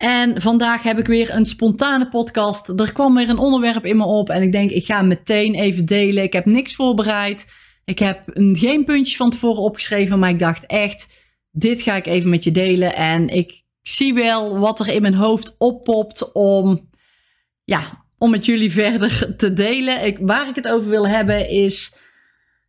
En 0.00 0.40
vandaag 0.40 0.82
heb 0.82 0.98
ik 0.98 1.06
weer 1.06 1.34
een 1.34 1.46
spontane 1.46 2.08
podcast. 2.08 2.68
Er 2.68 2.92
kwam 2.92 3.14
weer 3.14 3.28
een 3.28 3.38
onderwerp 3.38 3.84
in 3.84 3.96
me 3.96 4.04
op 4.04 4.28
en 4.28 4.42
ik 4.42 4.52
denk 4.52 4.70
ik 4.70 4.84
ga 4.84 5.02
meteen 5.02 5.54
even 5.54 5.84
delen. 5.84 6.22
Ik 6.22 6.32
heb 6.32 6.44
niks 6.44 6.74
voorbereid. 6.74 7.46
Ik 7.84 7.98
heb 7.98 8.22
geen 8.52 8.84
puntjes 8.84 9.16
van 9.16 9.30
tevoren 9.30 9.62
opgeschreven, 9.62 10.18
maar 10.18 10.30
ik 10.30 10.38
dacht 10.38 10.66
echt, 10.66 11.06
dit 11.50 11.82
ga 11.82 11.96
ik 11.96 12.06
even 12.06 12.30
met 12.30 12.44
je 12.44 12.50
delen. 12.50 12.94
En 12.94 13.28
ik 13.28 13.62
zie 13.82 14.14
wel 14.14 14.58
wat 14.58 14.80
er 14.80 14.88
in 14.88 15.02
mijn 15.02 15.14
hoofd 15.14 15.54
oppopt 15.58 16.32
om, 16.32 16.88
ja, 17.64 18.04
om 18.18 18.30
met 18.30 18.46
jullie 18.46 18.72
verder 18.72 19.36
te 19.36 19.52
delen. 19.52 20.04
Ik, 20.06 20.18
waar 20.20 20.48
ik 20.48 20.54
het 20.54 20.68
over 20.68 20.90
wil 20.90 21.08
hebben 21.08 21.48
is 21.48 21.94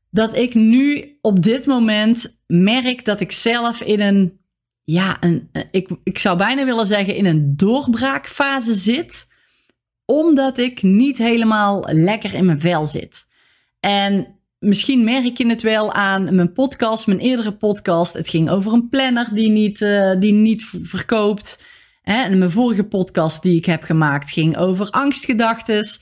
dat 0.09 0.35
ik 0.35 0.53
nu 0.53 1.17
op 1.21 1.43
dit 1.43 1.65
moment 1.65 2.41
merk 2.47 3.05
dat 3.05 3.19
ik 3.19 3.31
zelf 3.31 3.81
in 3.81 4.01
een 4.01 4.40
ja, 4.83 5.19
eh, 5.19 5.35
ik, 5.71 5.89
ik 6.03 6.17
zou 6.17 6.37
bijna 6.37 6.65
willen 6.65 6.85
zeggen 6.85 7.15
in 7.15 7.25
een 7.25 7.57
doorbraakfase 7.57 8.73
zit, 8.73 9.27
omdat 10.05 10.57
ik 10.57 10.81
niet 10.81 11.17
helemaal 11.17 11.87
lekker 11.91 12.33
in 12.33 12.45
mijn 12.45 12.61
vel 12.61 12.85
zit. 12.85 13.27
En 13.79 14.39
misschien 14.59 15.03
merk 15.03 15.37
je 15.37 15.47
het 15.47 15.61
wel 15.61 15.93
aan 15.93 16.35
mijn 16.35 16.53
podcast, 16.53 17.07
mijn 17.07 17.19
eerdere 17.19 17.53
podcast. 17.53 18.13
Het 18.13 18.29
ging 18.29 18.49
over 18.49 18.73
een 18.73 18.89
planner 18.89 19.29
die 19.33 19.49
niet, 19.49 19.81
uh, 19.81 20.19
die 20.19 20.33
niet 20.33 20.63
verkoopt. 20.81 21.63
Hè? 22.01 22.23
En 22.23 22.37
mijn 22.37 22.51
vorige 22.51 22.83
podcast 22.83 23.41
die 23.41 23.57
ik 23.57 23.65
heb 23.65 23.83
gemaakt 23.83 24.31
ging 24.31 24.57
over 24.57 24.89
angstgedachtes. 24.89 26.01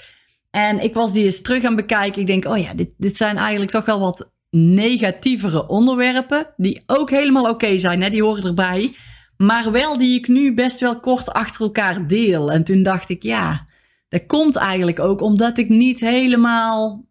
En 0.49 0.79
ik 0.83 0.93
was 0.93 1.13
die 1.13 1.25
eens 1.25 1.41
terug 1.41 1.63
aan 1.63 1.75
bekijken. 1.75 2.21
Ik 2.21 2.27
denk, 2.27 2.45
oh 2.45 2.57
ja, 2.57 2.73
dit, 2.73 2.93
dit 2.97 3.17
zijn 3.17 3.37
eigenlijk 3.37 3.71
toch 3.71 3.85
wel 3.85 3.99
wat 3.99 4.31
negatievere 4.49 5.67
onderwerpen, 5.67 6.53
die 6.57 6.83
ook 6.85 7.09
helemaal 7.09 7.49
oké 7.49 7.77
zijn, 7.77 8.01
hè, 8.01 8.09
die 8.09 8.23
horen 8.23 8.43
erbij. 8.43 8.95
Maar 9.37 9.71
wel 9.71 9.97
die 9.97 10.17
ik 10.17 10.27
nu 10.27 10.53
best 10.53 10.79
wel 10.79 10.99
kort 10.99 11.29
achter 11.29 11.61
elkaar 11.61 12.07
deel. 12.07 12.51
En 12.51 12.63
toen 12.63 12.83
dacht 12.83 13.09
ik, 13.09 13.23
ja, 13.23 13.67
dat 14.09 14.25
komt 14.25 14.55
eigenlijk 14.55 14.99
ook 14.99 15.21
omdat 15.21 15.57
ik 15.57 15.69
niet 15.69 15.99
helemaal 15.99 17.05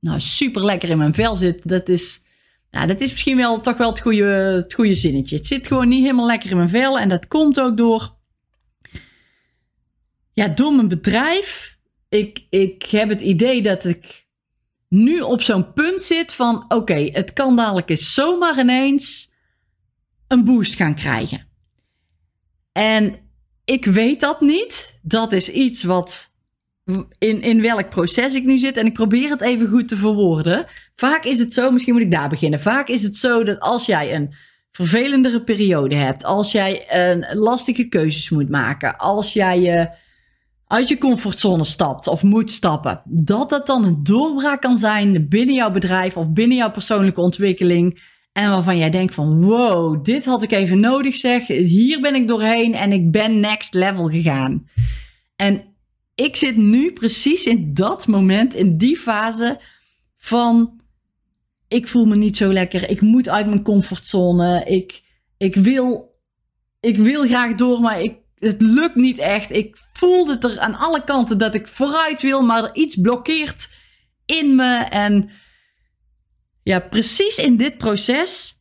nou, 0.00 0.20
super 0.20 0.64
lekker 0.64 0.88
in 0.88 0.98
mijn 0.98 1.14
vel 1.14 1.36
zit. 1.36 1.68
Dat 1.68 1.88
is, 1.88 2.22
nou, 2.70 2.86
dat 2.86 3.00
is 3.00 3.10
misschien 3.10 3.36
wel 3.36 3.60
toch 3.60 3.76
wel 3.76 3.90
het 3.90 4.00
goede, 4.00 4.24
het 4.24 4.74
goede 4.74 4.94
zinnetje. 4.94 5.36
Het 5.36 5.46
zit 5.46 5.66
gewoon 5.66 5.88
niet 5.88 6.02
helemaal 6.02 6.26
lekker 6.26 6.50
in 6.50 6.56
mijn 6.56 6.68
vel. 6.68 6.98
En 6.98 7.08
dat 7.08 7.28
komt 7.28 7.60
ook 7.60 7.76
door, 7.76 8.16
ja, 10.32 10.48
door 10.48 10.72
mijn 10.72 10.88
bedrijf. 10.88 11.78
Ik, 12.08 12.46
ik 12.50 12.84
heb 12.84 13.08
het 13.08 13.20
idee 13.20 13.62
dat 13.62 13.84
ik 13.84 14.28
nu 14.90 15.20
op 15.20 15.42
zo'n 15.42 15.72
punt 15.72 16.02
zit 16.02 16.32
van: 16.32 16.64
oké, 16.68 17.08
het 17.12 17.32
kan 17.32 17.56
dadelijk 17.56 17.90
eens 17.90 18.14
zomaar 18.14 18.58
ineens 18.58 19.32
een 20.28 20.44
boost 20.44 20.74
gaan 20.74 20.94
krijgen. 20.94 21.46
En 22.72 23.18
ik 23.64 23.84
weet 23.84 24.20
dat 24.20 24.40
niet. 24.40 24.98
Dat 25.02 25.32
is 25.32 25.50
iets 25.50 25.82
wat. 25.82 26.28
In, 27.18 27.42
in 27.42 27.62
welk 27.62 27.90
proces 27.90 28.34
ik 28.34 28.44
nu 28.44 28.58
zit. 28.58 28.76
En 28.76 28.86
ik 28.86 28.92
probeer 28.92 29.30
het 29.30 29.40
even 29.40 29.68
goed 29.68 29.88
te 29.88 29.96
verwoorden. 29.96 30.64
Vaak 30.94 31.24
is 31.24 31.38
het 31.38 31.52
zo, 31.52 31.70
misschien 31.70 31.92
moet 31.94 32.02
ik 32.02 32.10
daar 32.10 32.28
beginnen. 32.28 32.60
Vaak 32.60 32.88
is 32.88 33.02
het 33.02 33.16
zo 33.16 33.44
dat 33.44 33.60
als 33.60 33.86
jij 33.86 34.14
een 34.14 34.34
vervelendere 34.70 35.44
periode 35.44 35.94
hebt. 35.94 36.24
Als 36.24 36.52
jij 36.52 36.86
een 36.88 37.38
lastige 37.38 37.88
keuzes 37.88 38.30
moet 38.30 38.48
maken. 38.48 38.96
Als 38.96 39.32
jij 39.32 39.60
je 39.60 39.90
uit 40.70 40.88
je 40.88 40.98
comfortzone 40.98 41.64
stapt 41.64 42.06
of 42.06 42.22
moet 42.22 42.50
stappen, 42.50 43.02
dat 43.04 43.48
dat 43.48 43.66
dan 43.66 43.84
een 43.84 44.02
doorbraak 44.02 44.60
kan 44.60 44.76
zijn 44.76 45.28
binnen 45.28 45.54
jouw 45.54 45.70
bedrijf 45.70 46.16
of 46.16 46.32
binnen 46.32 46.56
jouw 46.56 46.70
persoonlijke 46.70 47.20
ontwikkeling. 47.20 48.02
En 48.32 48.50
waarvan 48.50 48.78
jij 48.78 48.90
denkt 48.90 49.14
van 49.14 49.42
wow, 49.42 50.04
dit 50.04 50.24
had 50.24 50.42
ik 50.42 50.50
even 50.50 50.80
nodig 50.80 51.14
zeg. 51.14 51.46
Hier 51.46 52.00
ben 52.00 52.14
ik 52.14 52.28
doorheen 52.28 52.74
en 52.74 52.92
ik 52.92 53.10
ben 53.10 53.40
next 53.40 53.74
level 53.74 54.08
gegaan. 54.08 54.64
En 55.36 55.62
ik 56.14 56.36
zit 56.36 56.56
nu 56.56 56.92
precies 56.92 57.44
in 57.44 57.74
dat 57.74 58.06
moment, 58.06 58.54
in 58.54 58.78
die 58.78 58.96
fase 58.96 59.60
van 60.16 60.80
ik 61.68 61.88
voel 61.88 62.04
me 62.04 62.16
niet 62.16 62.36
zo 62.36 62.52
lekker. 62.52 62.90
Ik 62.90 63.00
moet 63.00 63.28
uit 63.28 63.46
mijn 63.46 63.62
comfortzone. 63.62 64.64
Ik, 64.64 65.02
ik, 65.36 65.54
wil, 65.54 66.16
ik 66.80 66.96
wil 66.96 67.26
graag 67.26 67.54
door, 67.54 67.80
maar 67.80 68.02
ik, 68.02 68.14
het 68.38 68.62
lukt 68.62 68.94
niet 68.94 69.18
echt. 69.18 69.50
Ik 69.50 69.88
voelde 70.00 70.32
het 70.32 70.44
er 70.44 70.58
aan 70.58 70.74
alle 70.74 71.04
kanten 71.04 71.38
dat 71.38 71.54
ik 71.54 71.66
vooruit 71.66 72.22
wil, 72.22 72.42
maar 72.42 72.64
er 72.64 72.74
iets 72.74 72.96
blokkeert 72.96 73.68
in 74.26 74.54
me. 74.54 74.76
En 74.76 75.30
ja, 76.62 76.80
precies 76.80 77.36
in 77.36 77.56
dit 77.56 77.78
proces 77.78 78.58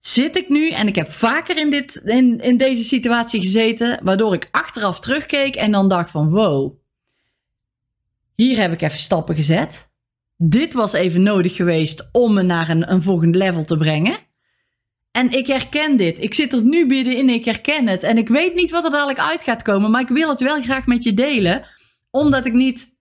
zit 0.00 0.36
ik 0.36 0.48
nu. 0.48 0.70
En 0.70 0.86
ik 0.86 0.94
heb 0.94 1.10
vaker 1.10 1.58
in, 1.58 1.70
dit, 1.70 1.94
in, 1.94 2.40
in 2.40 2.56
deze 2.56 2.84
situatie 2.84 3.40
gezeten, 3.40 4.00
waardoor 4.02 4.34
ik 4.34 4.48
achteraf 4.50 5.00
terugkeek 5.00 5.54
en 5.54 5.70
dan 5.70 5.88
dacht 5.88 6.10
van 6.10 6.30
wow, 6.30 6.74
hier 8.34 8.58
heb 8.58 8.72
ik 8.72 8.82
even 8.82 8.98
stappen 8.98 9.34
gezet. 9.34 9.90
Dit 10.36 10.72
was 10.72 10.92
even 10.92 11.22
nodig 11.22 11.56
geweest 11.56 12.08
om 12.12 12.34
me 12.34 12.42
naar 12.42 12.68
een, 12.68 12.92
een 12.92 13.02
volgend 13.02 13.34
level 13.34 13.64
te 13.64 13.76
brengen. 13.76 14.16
En 15.12 15.30
ik 15.30 15.46
herken 15.46 15.96
dit. 15.96 16.22
Ik 16.22 16.34
zit 16.34 16.52
er 16.52 16.62
nu 16.62 16.86
middenin, 16.86 17.28
ik 17.28 17.44
herken 17.44 17.88
het. 17.88 18.02
En 18.02 18.18
ik 18.18 18.28
weet 18.28 18.54
niet 18.54 18.70
wat 18.70 18.84
er 18.84 18.90
dadelijk 18.90 19.18
uit 19.18 19.42
gaat 19.42 19.62
komen, 19.62 19.90
maar 19.90 20.00
ik 20.00 20.08
wil 20.08 20.28
het 20.28 20.40
wel 20.40 20.62
graag 20.62 20.86
met 20.86 21.04
je 21.04 21.14
delen. 21.14 21.62
Omdat 22.10 22.46
ik 22.46 22.52
niet 22.52 22.96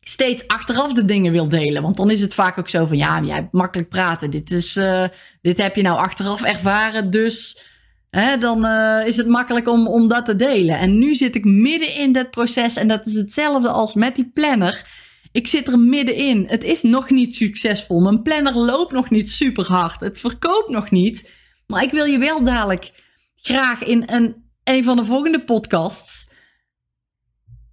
steeds 0.00 0.46
achteraf 0.46 0.92
de 0.92 1.04
dingen 1.04 1.32
wil 1.32 1.48
delen. 1.48 1.82
Want 1.82 1.96
dan 1.96 2.10
is 2.10 2.20
het 2.20 2.34
vaak 2.34 2.58
ook 2.58 2.68
zo 2.68 2.86
van, 2.86 2.96
ja, 2.96 3.22
jij 3.22 3.34
hebt 3.34 3.52
makkelijk 3.52 3.88
praten. 3.88 4.30
Dit, 4.30 4.50
is, 4.50 4.76
uh, 4.76 5.04
dit 5.42 5.58
heb 5.58 5.76
je 5.76 5.82
nou 5.82 5.98
achteraf 5.98 6.42
ervaren, 6.42 7.10
dus 7.10 7.64
hè, 8.10 8.36
dan 8.36 8.64
uh, 8.64 9.06
is 9.06 9.16
het 9.16 9.28
makkelijk 9.28 9.68
om, 9.68 9.86
om 9.86 10.08
dat 10.08 10.24
te 10.24 10.36
delen. 10.36 10.78
En 10.78 10.98
nu 10.98 11.14
zit 11.14 11.34
ik 11.34 11.44
midden 11.44 11.94
in 11.94 12.12
dat 12.12 12.30
proces 12.30 12.76
en 12.76 12.88
dat 12.88 13.06
is 13.06 13.14
hetzelfde 13.14 13.68
als 13.68 13.94
met 13.94 14.14
die 14.14 14.30
planner. 14.34 14.86
Ik 15.32 15.46
zit 15.46 15.66
er 15.66 15.78
middenin. 15.78 16.44
Het 16.48 16.64
is 16.64 16.82
nog 16.82 17.10
niet 17.10 17.34
succesvol. 17.34 18.00
Mijn 18.00 18.22
planner 18.22 18.56
loopt 18.56 18.92
nog 18.92 19.10
niet 19.10 19.30
super 19.30 19.66
hard. 19.66 20.00
Het 20.00 20.18
verkoopt 20.18 20.68
nog 20.68 20.90
niet. 20.90 21.38
Maar 21.70 21.82
ik 21.82 21.90
wil 21.90 22.04
je 22.04 22.18
wel 22.18 22.44
dadelijk 22.44 22.90
graag 23.36 23.84
in 23.84 24.02
een, 24.06 24.34
een 24.64 24.84
van 24.84 24.96
de 24.96 25.04
volgende 25.04 25.44
podcasts 25.44 26.28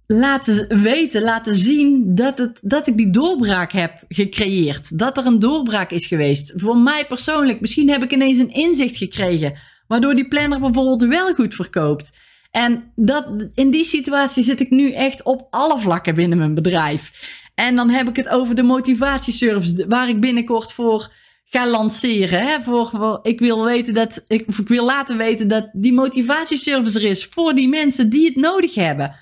laten 0.06 0.82
weten, 0.82 1.22
laten 1.22 1.54
zien 1.54 2.14
dat, 2.14 2.38
het, 2.38 2.58
dat 2.62 2.86
ik 2.86 2.96
die 2.96 3.10
doorbraak 3.10 3.72
heb 3.72 4.04
gecreëerd. 4.08 4.98
Dat 4.98 5.18
er 5.18 5.26
een 5.26 5.38
doorbraak 5.38 5.90
is 5.90 6.06
geweest. 6.06 6.52
Voor 6.56 6.76
mij 6.76 7.06
persoonlijk, 7.06 7.60
misschien 7.60 7.90
heb 7.90 8.02
ik 8.02 8.12
ineens 8.12 8.38
een 8.38 8.52
inzicht 8.52 8.96
gekregen, 8.96 9.58
waardoor 9.86 10.14
die 10.14 10.28
planner 10.28 10.60
bijvoorbeeld 10.60 11.04
wel 11.04 11.34
goed 11.34 11.54
verkoopt. 11.54 12.10
En 12.50 12.92
dat, 12.94 13.48
in 13.54 13.70
die 13.70 13.84
situatie 13.84 14.44
zit 14.44 14.60
ik 14.60 14.70
nu 14.70 14.92
echt 14.92 15.22
op 15.22 15.46
alle 15.50 15.78
vlakken 15.78 16.14
binnen 16.14 16.38
mijn 16.38 16.54
bedrijf. 16.54 17.10
En 17.54 17.76
dan 17.76 17.90
heb 17.90 18.08
ik 18.08 18.16
het 18.16 18.28
over 18.28 18.54
de 18.54 18.62
motivatieservice, 18.62 19.86
waar 19.88 20.08
ik 20.08 20.20
binnenkort 20.20 20.72
voor 20.72 21.12
ga 21.50 21.68
lanceren. 21.68 22.46
Hè, 22.46 22.60
voor, 22.60 23.18
ik 23.22 23.38
wil 23.38 23.64
weten 23.64 23.94
dat 23.94 24.24
ik, 24.26 24.46
ik 24.58 24.68
wil 24.68 24.84
laten 24.84 25.16
weten 25.16 25.48
dat 25.48 25.68
die 25.72 25.92
motivatieservice 25.92 26.98
er 26.98 27.04
is 27.04 27.24
voor 27.24 27.54
die 27.54 27.68
mensen 27.68 28.10
die 28.10 28.24
het 28.24 28.36
nodig 28.36 28.74
hebben. 28.74 29.16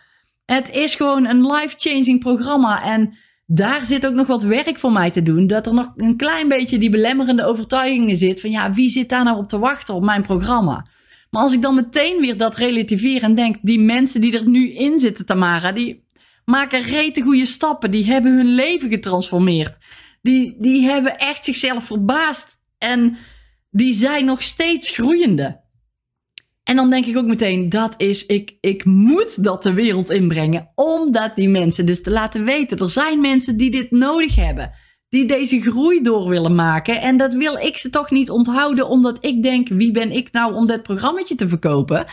Het 0.46 0.70
is 0.70 0.94
gewoon 0.94 1.26
een 1.26 1.46
life-changing 1.46 2.20
programma. 2.20 2.82
En 2.82 3.14
daar 3.46 3.84
zit 3.84 4.06
ook 4.06 4.14
nog 4.14 4.26
wat 4.26 4.43
werk 4.43 4.78
voor 4.78 4.93
mij 4.93 5.11
te 5.11 5.23
doen. 5.23 5.46
Dat 5.46 5.67
er 5.67 5.75
nog 5.75 5.93
een 5.96 6.17
klein 6.17 6.49
beetje 6.49 6.78
die 6.78 6.90
belemmerende 6.90 7.44
overtuigingen 7.44 8.17
zit. 8.17 8.40
Van 8.40 8.50
ja, 8.50 8.73
wie 8.73 8.88
zit 8.88 9.08
daar 9.08 9.25
nou 9.25 9.38
op 9.38 9.49
te 9.49 9.58
wachten 9.58 9.94
op 9.94 10.02
mijn 10.02 10.23
programma? 10.23 10.87
Maar 11.31 11.43
als 11.43 11.52
ik 11.52 11.62
dan 11.62 11.75
meteen 11.75 12.20
weer 12.20 12.37
dat 12.37 12.56
relativeer 12.56 13.23
en 13.23 13.34
denk, 13.34 13.56
die 13.62 13.81
mensen 13.81 14.20
die 14.20 14.38
er 14.38 14.49
nu 14.49 14.73
in 14.73 14.99
zitten, 14.99 15.26
Tamara, 15.26 15.73
die 15.73 16.05
maken 16.44 16.82
rete 16.82 17.20
goede 17.20 17.46
stappen. 17.46 17.90
Die 17.90 18.05
hebben 18.05 18.37
hun 18.37 18.55
leven 18.55 18.90
getransformeerd 18.90 19.76
die, 20.26 20.56
die 20.58 20.82
hebben 20.82 21.19
echt 21.19 21.44
zichzelf 21.44 21.84
verbaasd. 21.84 22.58
En 22.78 23.17
die 23.70 23.93
zijn 23.93 24.25
nog 24.25 24.43
steeds 24.43 24.90
groeiende. 24.90 25.64
En 26.64 26.76
dan 26.76 26.90
denk 26.90 27.06
ik 27.06 27.17
ook 27.17 27.26
meteen, 27.26 27.69
dat 27.69 27.94
is, 27.96 28.26
ik, 28.26 28.56
ik 28.61 28.84
moet 28.84 29.44
dat 29.44 29.62
de 29.62 29.73
wereld 29.73 30.11
inbrengen. 30.11 30.70
Omdat 30.75 31.37
die 31.37 31.49
mensen 31.49 31.87
dus 31.87 32.02
te 32.02 32.11
laten 32.11 32.44
weten, 32.44 32.78
er 32.78 32.90
zijn 32.90 33.20
mensen 33.20 33.56
die 33.56 33.70
dit 33.70 33.90
nodig 33.90 34.34
hebben. 34.34 34.70
Die 35.08 35.26
deze 35.26 35.61
groei 35.61 36.02
door 36.02 36.28
willen 36.28 36.55
maken. 36.55 37.00
En 37.00 37.17
dat 37.17 37.34
wil 37.34 37.56
ik 37.56 37.76
ze 37.76 37.90
toch 37.90 38.11
niet 38.11 38.31
onthouden, 38.31 38.88
omdat 38.88 39.19
ik 39.20 39.43
denk, 39.43 39.69
wie 39.69 39.90
ben 39.90 40.11
ik 40.11 40.32
nou 40.32 40.55
om 40.55 40.67
dat 40.67 40.82
programmaatje 40.82 41.34
te 41.34 41.49
verkopen? 41.49 42.06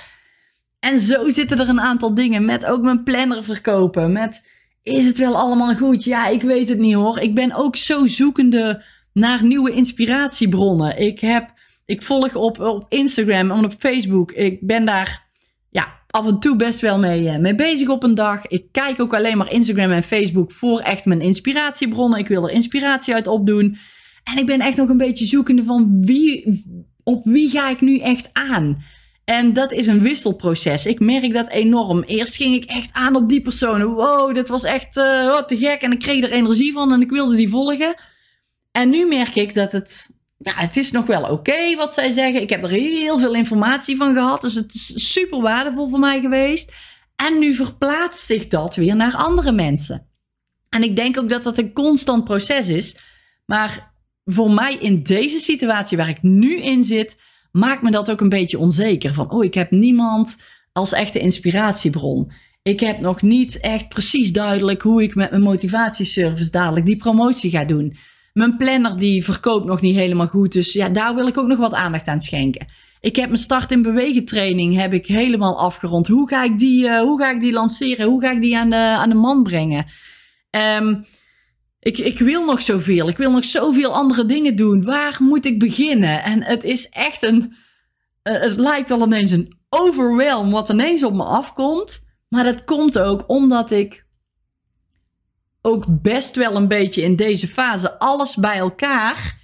En 0.80 1.00
zo 1.00 1.30
zitten 1.30 1.60
er 1.60 1.70
een 1.70 1.82
aantal 1.82 2.14
dingen 2.14 2.46
met 2.46 2.66
ook 2.66 2.82
mijn 2.82 3.04
planner 3.04 3.44
verkopen. 3.44 4.12
Met 4.12 4.42
is 4.84 5.06
het 5.06 5.18
wel 5.18 5.38
allemaal 5.38 5.76
goed? 5.76 6.04
Ja, 6.04 6.28
ik 6.28 6.42
weet 6.42 6.70
het 6.70 6.80
niet 6.80 6.94
hoor. 6.94 7.20
Ik 7.20 7.36
ben 7.36 7.54
ook 7.54 7.76
zo 7.76 8.06
zoekende 8.06 8.84
naar 9.14 9.44
nieuwe 9.44 9.72
inspiratiebronnen. 9.72 11.00
Ik 11.00 11.20
heb, 11.20 11.54
ik 11.86 12.02
volg 12.02 12.36
op, 12.36 12.60
op 12.60 12.86
Instagram 12.90 13.52
en 13.52 13.66
op 13.66 13.74
Facebook. 13.80 14.32
Ik 14.32 14.68
ben 14.68 14.86
daar 14.86 15.28
ja, 15.70 16.00
af 16.08 16.28
en 16.28 16.40
toe 16.40 16.56
best 16.56 16.80
wel 16.80 17.00
mee, 17.00 17.30
eh, 17.30 17.40
mee 17.40 17.56
bezig 17.56 17.90
op 17.90 18.04
een 18.04 18.16
dag. 18.16 18.48
Ik 18.48 18.66
kijk 18.72 19.02
ook 19.02 19.14
alleen 19.14 19.38
maar 19.38 19.52
Instagram 19.52 19.92
en 19.92 20.04
Facebook 20.04 20.52
voor 20.52 20.80
echt 20.80 21.06
mijn 21.06 21.22
inspiratiebronnen. 21.22 22.20
Ik 22.20 22.28
wil 22.28 22.48
er 22.48 22.54
inspiratie 22.54 23.14
uit 23.14 23.28
opdoen. 23.28 23.78
En 24.24 24.38
ik 24.38 24.46
ben 24.46 24.60
echt 24.60 24.78
nog 24.78 24.90
een 24.90 24.98
beetje 24.98 25.26
zoekende 25.26 25.64
van 25.64 25.98
wie, 26.02 26.64
op 27.04 27.26
wie 27.26 27.50
ga 27.50 27.70
ik 27.70 27.82
nu 27.82 28.00
echt 28.00 28.30
aan? 28.34 28.84
En 29.26 29.54
dat 29.54 29.72
is 29.72 29.88
een 29.88 30.02
wisselproces. 30.02 30.86
Ik 30.86 31.00
merk 31.00 31.34
dat 31.34 31.50
enorm. 31.50 32.04
Eerst 32.04 32.36
ging 32.36 32.56
ik 32.56 32.64
echt 32.64 32.90
aan 32.94 33.16
op 33.16 33.30
die 33.30 33.42
personen. 33.42 33.88
Wow, 33.88 34.34
dit 34.34 34.48
was 34.48 34.64
echt 34.64 34.98
uh, 34.98 35.42
te 35.42 35.58
gek. 35.58 35.82
En 35.82 35.92
ik 35.92 36.00
kreeg 36.00 36.24
er 36.24 36.32
energie 36.32 36.74
van 36.74 36.94
en 36.94 37.02
ik 37.02 37.10
wilde 37.10 37.36
die 37.36 37.50
volgen. 37.50 37.96
En 38.72 38.90
nu 38.90 39.06
merk 39.06 39.36
ik 39.36 39.54
dat 39.54 39.72
het. 39.72 40.10
Ja, 40.38 40.54
het 40.56 40.78
is 40.78 40.92
nog 40.92 41.06
wel 41.06 41.24
oké 41.24 41.76
wat 41.76 41.94
zij 41.94 42.12
zeggen. 42.12 42.42
Ik 42.42 42.50
heb 42.50 42.64
er 42.64 42.70
heel 42.70 43.20
veel 43.20 43.34
informatie 43.34 43.98
van 43.98 44.14
gehad. 44.14 44.42
Dus 44.42 44.56
het 44.56 44.74
is 44.74 45.12
super 45.12 45.42
waardevol 45.42 45.88
voor 45.88 46.00
mij 46.00 46.22
geweest. 46.22 46.72
En 47.16 47.40
nu 47.40 47.54
verplaatst 47.54 48.26
zich 48.26 48.48
dat 48.48 48.76
weer 48.76 48.96
naar 48.96 49.16
andere 49.16 49.52
mensen. 49.52 50.08
En 50.70 50.84
ik 50.84 50.96
denk 50.96 51.18
ook 51.18 51.30
dat 51.30 51.44
dat 51.44 51.58
een 51.58 51.74
constant 51.74 52.24
proces 52.24 52.68
is. 52.68 52.98
Maar 53.46 53.94
voor 54.26 54.52
mij 54.52 54.74
in 54.74 55.04
deze 55.04 55.40
situatie 55.40 55.98
waar 55.98 56.10
ik 56.10 56.22
nu 56.22 56.56
in 56.56 56.84
zit, 56.84 57.16
maakt 57.54 57.82
me 57.82 57.92
dat 57.92 58.12
ook 58.12 58.22
een 58.22 58.30
beetje 58.30 58.60
onzeker. 58.60 59.14
Van, 59.14 59.32
oh, 59.32 59.44
ik 59.44 59.54
heb 59.54 59.72
niemand 59.72 60.38
als 60.72 60.94
echte 60.94 61.20
inspiratiebron. 61.20 62.32
Ik 62.62 62.80
heb 62.80 63.00
nog 63.00 63.22
niet 63.22 63.60
echt 63.60 63.88
precies 63.88 64.32
duidelijk 64.32 64.82
hoe 64.82 65.04
ik 65.04 65.16
met 65.16 65.30
mijn 65.30 65.42
motivatieservice 65.42 66.52
dadelijk 66.52 66.86
die 66.86 66.98
promotie 66.98 67.50
ga 67.50 67.66
doen. 67.66 67.98
Mijn 68.34 68.58
planner 68.58 68.98
die 68.98 69.24
verkoopt 69.24 69.66
nog 69.66 69.82
niet 69.82 69.96
helemaal 69.96 70.28
goed. 70.28 70.52
Dus 70.52 70.74
ja, 70.74 70.90
daar 70.90 71.16
wil 71.16 71.28
ik 71.28 71.38
ook 71.38 71.48
nog 71.48 71.58
wat 71.58 71.74
aandacht 71.74 72.08
aan 72.08 72.22
schenken. 72.22 72.68
Ik 73.00 73.16
heb 73.16 73.28
mijn 73.28 73.40
start 73.42 73.72
in 73.72 73.82
bewegen 73.82 74.26
training 74.26 74.76
heb 74.76 74.94
ik 74.94 75.06
helemaal 75.06 75.60
afgerond. 75.60 76.08
Hoe 76.08 76.28
ga 76.28 76.44
ik 76.44 76.58
die, 76.58 76.86
uh, 76.86 77.00
hoe 77.00 77.20
ga 77.20 77.32
ik 77.32 77.42
die 77.42 77.54
lanceren? 77.54 78.08
Hoe 78.08 78.22
ga 78.22 78.32
ik 78.32 78.42
die 78.42 78.58
aan 78.58 78.70
de, 78.70 78.76
aan 78.76 79.10
de 79.10 79.16
man 79.16 79.44
brengen? 79.44 79.86
Um, 80.50 81.06
ik, 81.84 81.98
ik 81.98 82.20
wil 82.20 82.46
nog 82.46 82.62
zoveel. 82.62 83.10
Ik 83.10 83.18
wil 83.18 83.32
nog 83.32 83.44
zoveel 83.44 83.94
andere 83.94 84.26
dingen 84.26 84.56
doen. 84.56 84.84
Waar 84.84 85.18
moet 85.20 85.46
ik 85.46 85.60
beginnen? 85.60 86.24
En 86.24 86.44
het 86.44 86.64
is 86.64 86.90
echt 86.90 87.24
een. 87.24 87.56
Uh, 88.24 88.40
het 88.42 88.60
lijkt 88.60 88.90
wel 88.90 89.06
ineens 89.06 89.32
een 89.32 89.58
overwhelm 89.70 90.52
wat 90.52 90.70
ineens 90.70 91.04
op 91.04 91.14
me 91.14 91.24
afkomt. 91.24 92.06
Maar 92.30 92.44
dat 92.44 92.64
komt 92.64 93.00
ook 93.00 93.24
omdat 93.28 93.72
ik 93.72 94.06
ook 95.62 95.86
best 95.88 96.36
wel 96.36 96.56
een 96.56 96.68
beetje 96.68 97.02
in 97.02 97.16
deze 97.16 97.48
fase 97.48 98.00
alles 98.00 98.36
bij 98.36 98.58
elkaar 98.58 99.42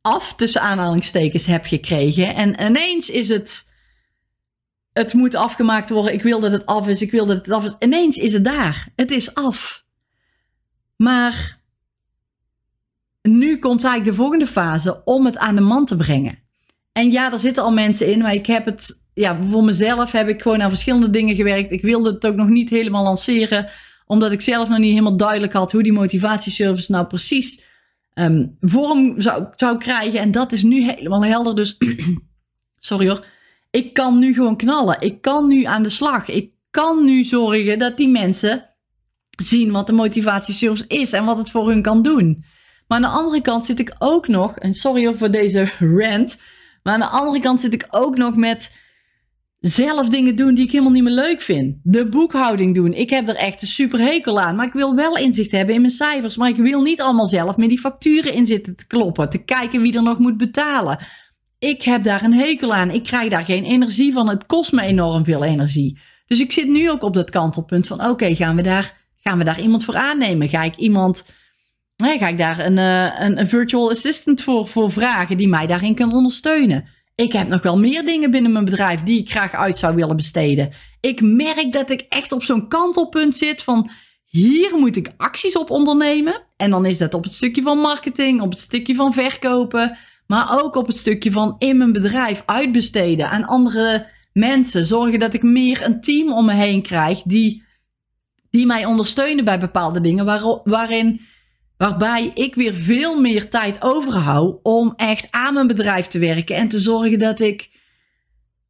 af 0.00 0.34
tussen 0.34 0.60
aanhalingstekens 0.60 1.44
heb 1.44 1.64
gekregen. 1.64 2.34
En 2.34 2.62
ineens 2.62 3.10
is 3.10 3.28
het. 3.28 3.66
Het 4.92 5.12
moet 5.12 5.34
afgemaakt 5.34 5.90
worden. 5.90 6.12
Ik 6.12 6.22
wil 6.22 6.40
dat 6.40 6.52
het 6.52 6.66
af 6.66 6.88
is. 6.88 7.02
Ik 7.02 7.10
wil 7.10 7.26
dat 7.26 7.36
het 7.36 7.50
af 7.50 7.64
is. 7.64 7.76
Ineens 7.78 8.16
is 8.16 8.32
het 8.32 8.44
daar. 8.44 8.88
Het 8.96 9.10
is 9.10 9.34
af. 9.34 9.86
Maar 10.98 11.58
nu 13.22 13.58
komt 13.58 13.84
eigenlijk 13.84 14.16
de 14.16 14.22
volgende 14.22 14.46
fase 14.46 15.04
om 15.04 15.24
het 15.24 15.36
aan 15.36 15.54
de 15.54 15.60
man 15.60 15.86
te 15.86 15.96
brengen. 15.96 16.38
En 16.92 17.10
ja, 17.10 17.32
er 17.32 17.38
zitten 17.38 17.62
al 17.62 17.72
mensen 17.72 18.06
in, 18.06 18.18
maar 18.18 18.34
ik 18.34 18.46
heb 18.46 18.64
het, 18.64 19.02
ja, 19.14 19.38
voor 19.50 19.64
mezelf 19.64 20.12
heb 20.12 20.28
ik 20.28 20.42
gewoon 20.42 20.62
aan 20.62 20.70
verschillende 20.70 21.10
dingen 21.10 21.34
gewerkt. 21.34 21.70
Ik 21.70 21.82
wilde 21.82 22.10
het 22.10 22.26
ook 22.26 22.34
nog 22.34 22.48
niet 22.48 22.70
helemaal 22.70 23.04
lanceren, 23.04 23.68
omdat 24.06 24.32
ik 24.32 24.40
zelf 24.40 24.68
nog 24.68 24.78
niet 24.78 24.90
helemaal 24.90 25.16
duidelijk 25.16 25.52
had 25.52 25.72
hoe 25.72 25.82
die 25.82 25.92
motivatieservice 25.92 26.92
nou 26.92 27.06
precies 27.06 27.62
um, 28.14 28.56
vorm 28.60 29.20
zou, 29.20 29.46
zou 29.56 29.78
krijgen. 29.78 30.20
En 30.20 30.30
dat 30.30 30.52
is 30.52 30.62
nu 30.62 30.84
helemaal 30.84 31.24
helder. 31.24 31.54
Dus, 31.54 31.76
sorry 32.78 33.08
hoor, 33.08 33.24
ik 33.70 33.92
kan 33.92 34.18
nu 34.18 34.34
gewoon 34.34 34.56
knallen. 34.56 35.00
Ik 35.00 35.20
kan 35.20 35.48
nu 35.48 35.64
aan 35.64 35.82
de 35.82 35.88
slag. 35.88 36.28
Ik 36.28 36.50
kan 36.70 37.04
nu 37.04 37.24
zorgen 37.24 37.78
dat 37.78 37.96
die 37.96 38.08
mensen 38.08 38.67
zien 39.42 39.70
wat 39.70 39.86
de 39.86 39.92
motivatieservice 39.92 40.84
is 40.88 41.12
en 41.12 41.24
wat 41.24 41.38
het 41.38 41.50
voor 41.50 41.68
hun 41.68 41.82
kan 41.82 42.02
doen. 42.02 42.44
Maar 42.86 42.98
aan 42.98 43.10
de 43.10 43.18
andere 43.18 43.40
kant 43.40 43.64
zit 43.64 43.78
ik 43.78 43.94
ook 43.98 44.28
nog, 44.28 44.56
en 44.56 44.74
sorry 44.74 45.14
voor 45.16 45.30
deze 45.30 45.72
rant, 45.98 46.36
maar 46.82 46.94
aan 46.94 47.00
de 47.00 47.06
andere 47.06 47.40
kant 47.40 47.60
zit 47.60 47.72
ik 47.72 47.86
ook 47.90 48.16
nog 48.16 48.36
met 48.36 48.70
zelf 49.60 50.08
dingen 50.08 50.36
doen 50.36 50.54
die 50.54 50.64
ik 50.64 50.70
helemaal 50.70 50.92
niet 50.92 51.02
meer 51.02 51.12
leuk 51.12 51.40
vind. 51.40 51.76
De 51.82 52.08
boekhouding 52.08 52.74
doen. 52.74 52.92
Ik 52.92 53.10
heb 53.10 53.28
er 53.28 53.36
echt 53.36 53.62
een 53.62 53.68
super 53.68 53.98
hekel 53.98 54.40
aan. 54.40 54.56
Maar 54.56 54.66
ik 54.66 54.72
wil 54.72 54.94
wel 54.94 55.16
inzicht 55.16 55.50
hebben 55.50 55.74
in 55.74 55.80
mijn 55.80 55.92
cijfers. 55.92 56.36
Maar 56.36 56.48
ik 56.48 56.56
wil 56.56 56.82
niet 56.82 57.00
allemaal 57.00 57.26
zelf 57.26 57.56
met 57.56 57.68
die 57.68 57.78
facturen 57.78 58.34
in 58.34 58.46
zitten 58.46 58.76
te 58.76 58.86
kloppen. 58.86 59.30
Te 59.30 59.38
kijken 59.38 59.82
wie 59.82 59.96
er 59.96 60.02
nog 60.02 60.18
moet 60.18 60.36
betalen. 60.36 60.98
Ik 61.58 61.82
heb 61.82 62.02
daar 62.02 62.24
een 62.24 62.34
hekel 62.34 62.74
aan. 62.74 62.90
Ik 62.90 63.02
krijg 63.02 63.30
daar 63.30 63.44
geen 63.44 63.64
energie 63.64 64.12
van. 64.12 64.28
Het 64.28 64.46
kost 64.46 64.72
me 64.72 64.82
enorm 64.82 65.24
veel 65.24 65.44
energie. 65.44 65.98
Dus 66.26 66.40
ik 66.40 66.52
zit 66.52 66.68
nu 66.68 66.90
ook 66.90 67.02
op 67.02 67.14
dat 67.14 67.30
kantelpunt 67.30 67.86
van: 67.86 68.04
oké, 68.04 68.34
gaan 68.34 68.56
we 68.56 68.62
daar 68.62 68.97
Gaan 69.28 69.38
we 69.38 69.44
daar 69.44 69.60
iemand 69.60 69.84
voor 69.84 69.96
aannemen? 69.96 70.48
Ga 70.48 70.62
ik 70.62 70.76
iemand, 70.76 71.24
ga 71.96 72.28
ik 72.28 72.38
daar 72.38 72.58
een, 72.58 72.76
uh, 72.76 73.20
een, 73.20 73.38
een, 73.38 73.46
virtual 73.46 73.90
assistant 73.90 74.42
voor, 74.42 74.66
voor 74.68 74.92
vragen 74.92 75.36
die 75.36 75.48
mij 75.48 75.66
daarin 75.66 75.94
kan 75.94 76.12
ondersteunen? 76.12 76.88
Ik 77.14 77.32
heb 77.32 77.48
nog 77.48 77.62
wel 77.62 77.78
meer 77.78 78.06
dingen 78.06 78.30
binnen 78.30 78.52
mijn 78.52 78.64
bedrijf 78.64 79.02
die 79.02 79.20
ik 79.20 79.30
graag 79.30 79.54
uit 79.54 79.78
zou 79.78 79.94
willen 79.94 80.16
besteden. 80.16 80.70
Ik 81.00 81.20
merk 81.20 81.72
dat 81.72 81.90
ik 81.90 82.06
echt 82.08 82.32
op 82.32 82.42
zo'n 82.42 82.68
kantelpunt 82.68 83.36
zit 83.36 83.62
van 83.62 83.90
hier 84.24 84.76
moet 84.76 84.96
ik 84.96 85.14
acties 85.16 85.56
op 85.56 85.70
ondernemen. 85.70 86.42
En 86.56 86.70
dan 86.70 86.86
is 86.86 86.98
dat 86.98 87.14
op 87.14 87.24
het 87.24 87.32
stukje 87.32 87.62
van 87.62 87.78
marketing, 87.78 88.40
op 88.40 88.50
het 88.50 88.60
stukje 88.60 88.94
van 88.94 89.12
verkopen, 89.12 89.96
maar 90.26 90.62
ook 90.62 90.74
op 90.74 90.86
het 90.86 90.96
stukje 90.96 91.32
van 91.32 91.54
in 91.58 91.76
mijn 91.76 91.92
bedrijf 91.92 92.42
uitbesteden 92.46 93.30
aan 93.30 93.44
andere 93.44 94.06
mensen. 94.32 94.84
Zorgen 94.84 95.18
dat 95.18 95.34
ik 95.34 95.42
meer 95.42 95.84
een 95.84 96.00
team 96.00 96.32
om 96.32 96.44
me 96.44 96.52
heen 96.52 96.82
krijg 96.82 97.22
die 97.22 97.66
die 98.50 98.66
mij 98.66 98.84
ondersteunen 98.84 99.44
bij 99.44 99.58
bepaalde 99.58 100.00
dingen, 100.00 100.24
waar, 100.24 100.60
waarin, 100.64 101.20
waarbij 101.76 102.30
ik 102.34 102.54
weer 102.54 102.74
veel 102.74 103.20
meer 103.20 103.50
tijd 103.50 103.82
overhoud 103.82 104.58
om 104.62 104.92
echt 104.96 105.26
aan 105.30 105.54
mijn 105.54 105.66
bedrijf 105.66 106.06
te 106.06 106.18
werken 106.18 106.56
en 106.56 106.68
te 106.68 106.78
zorgen 106.78 107.18
dat 107.18 107.40
ik, 107.40 107.70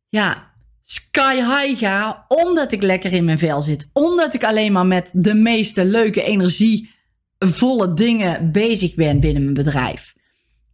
ja, 0.08 0.48
sky 0.90 1.34
high 1.34 1.78
ga, 1.78 2.24
omdat 2.28 2.72
ik 2.72 2.82
lekker 2.82 3.12
in 3.12 3.24
mijn 3.24 3.38
vel 3.38 3.62
zit. 3.62 3.90
Omdat 3.92 4.34
ik 4.34 4.44
alleen 4.44 4.72
maar 4.72 4.86
met 4.86 5.10
de 5.12 5.34
meeste 5.34 5.84
leuke, 5.84 6.22
energievolle 6.22 7.94
dingen 7.94 8.52
bezig 8.52 8.94
ben 8.94 9.20
binnen 9.20 9.42
mijn 9.42 9.54
bedrijf. 9.54 10.14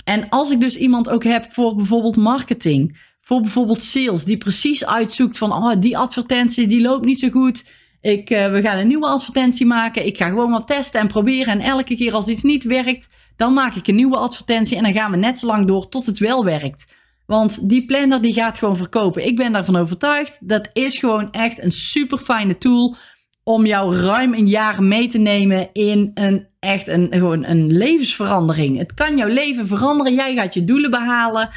En 0.04 0.28
als 0.28 0.50
ik 0.50 0.60
dus 0.60 0.76
iemand 0.76 1.08
ook 1.08 1.24
heb 1.24 1.46
voor 1.52 1.76
bijvoorbeeld 1.76 2.16
marketing, 2.16 2.98
voor 3.20 3.40
bijvoorbeeld 3.40 3.82
sales, 3.82 4.24
die 4.24 4.36
precies 4.36 4.86
uitzoekt 4.86 5.38
van, 5.38 5.52
oh, 5.52 5.72
die 5.78 5.98
advertentie, 5.98 6.66
die 6.66 6.80
loopt 6.80 7.04
niet 7.04 7.20
zo 7.20 7.28
goed 7.28 7.64
ik, 8.04 8.30
uh, 8.30 8.50
we 8.50 8.60
gaan 8.60 8.78
een 8.78 8.86
nieuwe 8.86 9.06
advertentie 9.06 9.66
maken. 9.66 10.06
Ik 10.06 10.16
ga 10.16 10.28
gewoon 10.28 10.50
wat 10.50 10.66
testen 10.66 11.00
en 11.00 11.06
proberen. 11.06 11.52
En 11.52 11.60
elke 11.60 11.96
keer 11.96 12.12
als 12.12 12.28
iets 12.28 12.42
niet 12.42 12.64
werkt, 12.64 13.08
dan 13.36 13.52
maak 13.52 13.74
ik 13.74 13.86
een 13.86 13.94
nieuwe 13.94 14.16
advertentie. 14.16 14.76
En 14.76 14.82
dan 14.82 14.92
gaan 14.92 15.10
we 15.10 15.16
net 15.16 15.38
zo 15.38 15.46
lang 15.46 15.66
door 15.66 15.88
tot 15.88 16.06
het 16.06 16.18
wel 16.18 16.44
werkt. 16.44 16.84
Want 17.26 17.68
die 17.68 17.84
planner 17.84 18.20
die 18.20 18.32
gaat 18.32 18.58
gewoon 18.58 18.76
verkopen. 18.76 19.26
Ik 19.26 19.36
ben 19.36 19.52
daarvan 19.52 19.76
overtuigd. 19.76 20.38
Dat 20.40 20.68
is 20.72 20.98
gewoon 20.98 21.30
echt 21.30 21.62
een 21.62 21.72
super 21.72 22.18
fijne 22.18 22.58
tool 22.58 22.96
om 23.42 23.66
jou 23.66 23.96
ruim 23.96 24.34
een 24.34 24.48
jaar 24.48 24.82
mee 24.82 25.08
te 25.08 25.18
nemen 25.18 25.68
in 25.72 26.10
een 26.14 26.46
echt 26.60 26.88
een, 26.88 27.06
gewoon 27.10 27.44
een 27.44 27.72
levensverandering. 27.72 28.78
Het 28.78 28.94
kan 28.94 29.16
jouw 29.16 29.28
leven 29.28 29.66
veranderen. 29.66 30.14
Jij 30.14 30.34
gaat 30.34 30.54
je 30.54 30.64
doelen 30.64 30.90
behalen. 30.90 31.48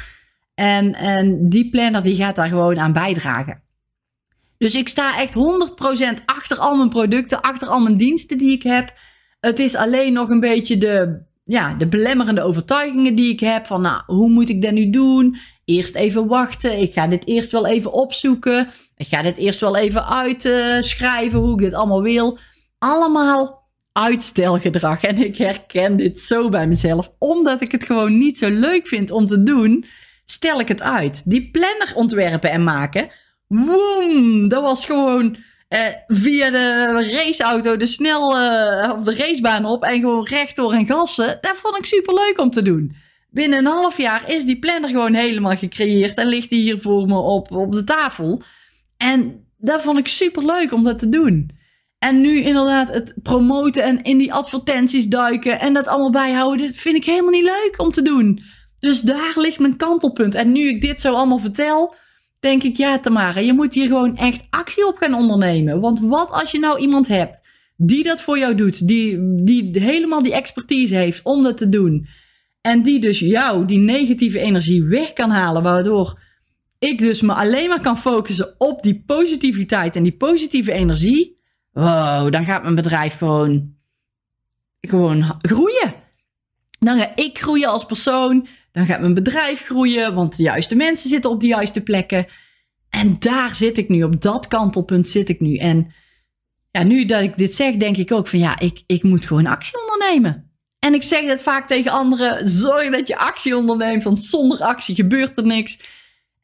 En, 0.54 0.94
en 0.94 1.48
die 1.48 1.70
planner 1.70 2.02
die 2.02 2.16
gaat 2.16 2.36
daar 2.36 2.48
gewoon 2.48 2.78
aan 2.78 2.92
bijdragen. 2.92 3.62
Dus 4.58 4.74
ik 4.74 4.88
sta 4.88 5.18
echt 5.18 5.34
100% 5.34 6.24
achter 6.24 6.56
al 6.56 6.76
mijn 6.76 6.88
producten, 6.88 7.40
achter 7.40 7.68
al 7.68 7.80
mijn 7.80 7.96
diensten 7.96 8.38
die 8.38 8.52
ik 8.52 8.62
heb. 8.62 8.92
Het 9.40 9.58
is 9.58 9.74
alleen 9.74 10.12
nog 10.12 10.28
een 10.28 10.40
beetje 10.40 10.78
de, 10.78 11.22
ja, 11.44 11.74
de 11.74 11.88
belemmerende 11.88 12.42
overtuigingen 12.42 13.14
die 13.14 13.32
ik 13.32 13.40
heb. 13.40 13.66
Van 13.66 13.80
nou, 13.80 14.02
hoe 14.06 14.30
moet 14.30 14.48
ik 14.48 14.62
dat 14.62 14.72
nu 14.72 14.90
doen? 14.90 15.36
Eerst 15.64 15.94
even 15.94 16.26
wachten. 16.26 16.80
Ik 16.80 16.92
ga 16.92 17.06
dit 17.06 17.26
eerst 17.26 17.50
wel 17.50 17.66
even 17.66 17.92
opzoeken. 17.92 18.68
Ik 18.96 19.06
ga 19.06 19.22
dit 19.22 19.36
eerst 19.36 19.60
wel 19.60 19.76
even 19.76 20.08
uitschrijven 20.08 21.38
hoe 21.38 21.52
ik 21.52 21.58
dit 21.58 21.74
allemaal 21.74 22.02
wil. 22.02 22.38
Allemaal 22.78 23.68
uitstelgedrag. 23.92 25.02
En 25.02 25.16
ik 25.16 25.36
herken 25.36 25.96
dit 25.96 26.20
zo 26.20 26.48
bij 26.48 26.66
mezelf. 26.66 27.12
Omdat 27.18 27.60
ik 27.60 27.72
het 27.72 27.84
gewoon 27.84 28.18
niet 28.18 28.38
zo 28.38 28.48
leuk 28.48 28.88
vind 28.88 29.10
om 29.10 29.26
te 29.26 29.42
doen, 29.42 29.84
stel 30.24 30.60
ik 30.60 30.68
het 30.68 30.82
uit. 30.82 31.30
Die 31.30 31.50
planner 31.50 31.92
ontwerpen 31.94 32.50
en 32.50 32.64
maken 32.64 33.08
Woem! 33.48 34.48
Dat 34.48 34.62
was 34.62 34.84
gewoon 34.84 35.36
eh, 35.68 35.86
via 36.06 36.50
de 36.50 36.92
raceauto 37.12 37.76
de 37.76 37.86
snel 37.86 38.40
uh, 38.40 38.92
of 38.96 39.04
de 39.04 39.14
racebaan 39.14 39.64
op 39.64 39.82
en 39.82 40.00
gewoon 40.00 40.26
rechtdoor 40.26 40.72
en 40.72 40.86
gassen. 40.86 41.38
Dat 41.40 41.56
vond 41.56 41.78
ik 41.78 41.84
super 41.84 42.14
leuk 42.14 42.40
om 42.40 42.50
te 42.50 42.62
doen. 42.62 42.96
Binnen 43.30 43.58
een 43.58 43.66
half 43.66 43.96
jaar 43.96 44.30
is 44.30 44.44
die 44.44 44.58
planner 44.58 44.90
gewoon 44.90 45.14
helemaal 45.14 45.56
gecreëerd 45.56 46.14
en 46.14 46.26
ligt 46.26 46.50
die 46.50 46.60
hier 46.60 46.78
voor 46.78 47.06
me 47.06 47.18
op, 47.18 47.50
op 47.52 47.72
de 47.72 47.84
tafel. 47.84 48.42
En 48.96 49.46
dat 49.56 49.82
vond 49.82 49.98
ik 49.98 50.06
super 50.06 50.44
leuk 50.44 50.72
om 50.72 50.82
dat 50.82 50.98
te 50.98 51.08
doen. 51.08 51.50
En 51.98 52.20
nu 52.20 52.40
inderdaad 52.40 52.88
het 52.88 53.14
promoten 53.22 53.82
en 53.82 54.02
in 54.02 54.18
die 54.18 54.32
advertenties 54.32 55.06
duiken 55.06 55.60
en 55.60 55.72
dat 55.72 55.86
allemaal 55.86 56.10
bijhouden, 56.10 56.66
dat 56.66 56.76
vind 56.76 56.96
ik 56.96 57.04
helemaal 57.04 57.30
niet 57.30 57.44
leuk 57.44 57.74
om 57.76 57.90
te 57.90 58.02
doen. 58.02 58.42
Dus 58.78 59.00
daar 59.00 59.32
ligt 59.34 59.58
mijn 59.58 59.76
kantelpunt. 59.76 60.34
En 60.34 60.52
nu 60.52 60.68
ik 60.68 60.80
dit 60.80 61.00
zo 61.00 61.12
allemaal 61.12 61.38
vertel, 61.38 61.94
denk 62.40 62.62
ik, 62.62 62.76
ja 62.76 62.98
Tamara, 62.98 63.40
je 63.40 63.52
moet 63.52 63.74
hier 63.74 63.86
gewoon 63.86 64.16
echt 64.16 64.46
actie 64.50 64.86
op 64.86 64.96
gaan 64.96 65.14
ondernemen. 65.14 65.80
Want 65.80 66.00
wat 66.00 66.30
als 66.30 66.50
je 66.50 66.58
nou 66.58 66.78
iemand 66.78 67.08
hebt 67.08 67.46
die 67.76 68.02
dat 68.02 68.22
voor 68.22 68.38
jou 68.38 68.54
doet, 68.54 68.88
die, 68.88 69.34
die 69.44 69.82
helemaal 69.82 70.22
die 70.22 70.34
expertise 70.34 70.94
heeft 70.94 71.20
om 71.22 71.42
dat 71.42 71.56
te 71.56 71.68
doen. 71.68 72.06
En 72.60 72.82
die 72.82 73.00
dus 73.00 73.18
jou 73.18 73.64
die 73.64 73.78
negatieve 73.78 74.38
energie 74.38 74.84
weg 74.84 75.12
kan 75.12 75.30
halen, 75.30 75.62
waardoor 75.62 76.20
ik 76.78 76.98
dus 76.98 77.20
me 77.22 77.32
alleen 77.32 77.68
maar 77.68 77.80
kan 77.80 77.98
focussen 77.98 78.54
op 78.58 78.82
die 78.82 79.02
positiviteit 79.06 79.96
en 79.96 80.02
die 80.02 80.16
positieve 80.16 80.72
energie. 80.72 81.38
Wow, 81.72 82.32
dan 82.32 82.44
gaat 82.44 82.62
mijn 82.62 82.74
bedrijf 82.74 83.16
gewoon, 83.16 83.74
gewoon 84.80 85.36
groeien. 85.38 85.94
Dan 86.78 86.98
ga 86.98 87.12
ik 87.14 87.38
groeien 87.38 87.68
als 87.68 87.86
persoon. 87.86 88.46
Dan 88.78 88.86
gaat 88.86 89.00
mijn 89.00 89.14
bedrijf 89.14 89.64
groeien, 89.64 90.14
want 90.14 90.36
de 90.36 90.42
juiste 90.42 90.74
mensen 90.74 91.08
zitten 91.08 91.30
op 91.30 91.40
de 91.40 91.46
juiste 91.46 91.80
plekken. 91.80 92.26
En 92.90 93.16
daar 93.18 93.54
zit 93.54 93.78
ik 93.78 93.88
nu, 93.88 94.02
op 94.02 94.22
dat 94.22 94.48
kantelpunt 94.48 95.08
zit 95.08 95.28
ik 95.28 95.40
nu. 95.40 95.56
En 95.56 95.92
ja, 96.70 96.82
nu 96.82 97.04
dat 97.04 97.22
ik 97.22 97.36
dit 97.36 97.54
zeg, 97.54 97.76
denk 97.76 97.96
ik 97.96 98.12
ook 98.12 98.26
van 98.26 98.38
ja, 98.38 98.58
ik, 98.58 98.82
ik 98.86 99.02
moet 99.02 99.26
gewoon 99.26 99.46
actie 99.46 99.80
ondernemen. 99.80 100.50
En 100.78 100.94
ik 100.94 101.02
zeg 101.02 101.26
dat 101.26 101.42
vaak 101.42 101.66
tegen 101.66 101.90
anderen, 101.90 102.48
zorg 102.48 102.90
dat 102.90 103.08
je 103.08 103.16
actie 103.16 103.56
onderneemt, 103.56 104.02
want 104.02 104.22
zonder 104.22 104.60
actie 104.60 104.94
gebeurt 104.94 105.36
er 105.36 105.46
niks. 105.46 105.78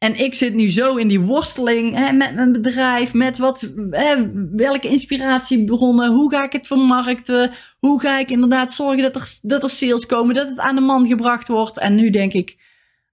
En 0.05 0.19
ik 0.19 0.33
zit 0.33 0.53
nu 0.53 0.69
zo 0.69 0.95
in 0.95 1.07
die 1.07 1.19
worsteling 1.19 1.95
hè, 1.95 2.11
met 2.11 2.35
mijn 2.35 2.51
bedrijf, 2.51 3.13
met 3.13 3.37
wat, 3.37 3.71
hè, 3.89 4.15
welke 4.51 4.87
inspiratiebronnen, 4.87 6.11
hoe 6.11 6.31
ga 6.31 6.43
ik 6.43 6.51
het 6.51 6.67
vermarkten, 6.67 7.51
hoe 7.79 8.01
ga 8.01 8.19
ik 8.19 8.29
inderdaad 8.29 8.73
zorgen 8.73 9.01
dat 9.01 9.15
er, 9.15 9.33
dat 9.41 9.63
er 9.63 9.69
sales 9.69 10.05
komen, 10.05 10.35
dat 10.35 10.49
het 10.49 10.59
aan 10.59 10.75
de 10.75 10.81
man 10.81 11.07
gebracht 11.07 11.47
wordt. 11.47 11.79
En 11.79 11.95
nu 11.95 12.09
denk 12.09 12.33
ik, 12.33 12.57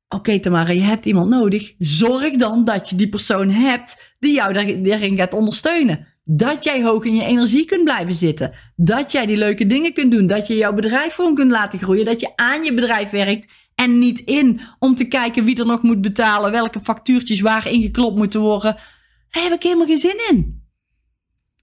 oké 0.08 0.38
Tamara, 0.38 0.72
je 0.72 0.80
hebt 0.80 1.04
iemand 1.04 1.28
nodig, 1.28 1.74
zorg 1.78 2.36
dan 2.36 2.64
dat 2.64 2.88
je 2.88 2.96
die 2.96 3.08
persoon 3.08 3.50
hebt 3.50 4.14
die 4.18 4.34
jou 4.34 4.52
daarin 4.82 5.16
gaat 5.16 5.34
ondersteunen. 5.34 6.06
Dat 6.24 6.64
jij 6.64 6.82
hoog 6.82 7.04
in 7.04 7.14
je 7.14 7.24
energie 7.24 7.64
kunt 7.64 7.84
blijven 7.84 8.14
zitten. 8.14 8.52
Dat 8.76 9.12
jij 9.12 9.26
die 9.26 9.36
leuke 9.36 9.66
dingen 9.66 9.92
kunt 9.92 10.12
doen. 10.12 10.26
Dat 10.26 10.46
je 10.46 10.56
jouw 10.56 10.72
bedrijf 10.72 11.14
gewoon 11.14 11.34
kunt 11.34 11.50
laten 11.50 11.78
groeien. 11.78 12.04
Dat 12.04 12.20
je 12.20 12.32
aan 12.36 12.64
je 12.64 12.74
bedrijf 12.74 13.10
werkt 13.10 13.52
en 13.74 13.98
niet 13.98 14.20
in 14.20 14.60
om 14.78 14.94
te 14.94 15.04
kijken 15.04 15.44
wie 15.44 15.58
er 15.58 15.66
nog 15.66 15.82
moet 15.82 16.00
betalen, 16.00 16.50
welke 16.50 16.80
factuurtjes 16.80 17.40
waar 17.40 17.70
ingeklopt 17.70 18.16
moeten 18.16 18.40
worden. 18.40 18.76
Daar 19.30 19.42
heb 19.42 19.52
ik 19.52 19.62
helemaal 19.62 19.86
geen 19.86 19.96
zin 19.96 20.20
in. 20.30 20.60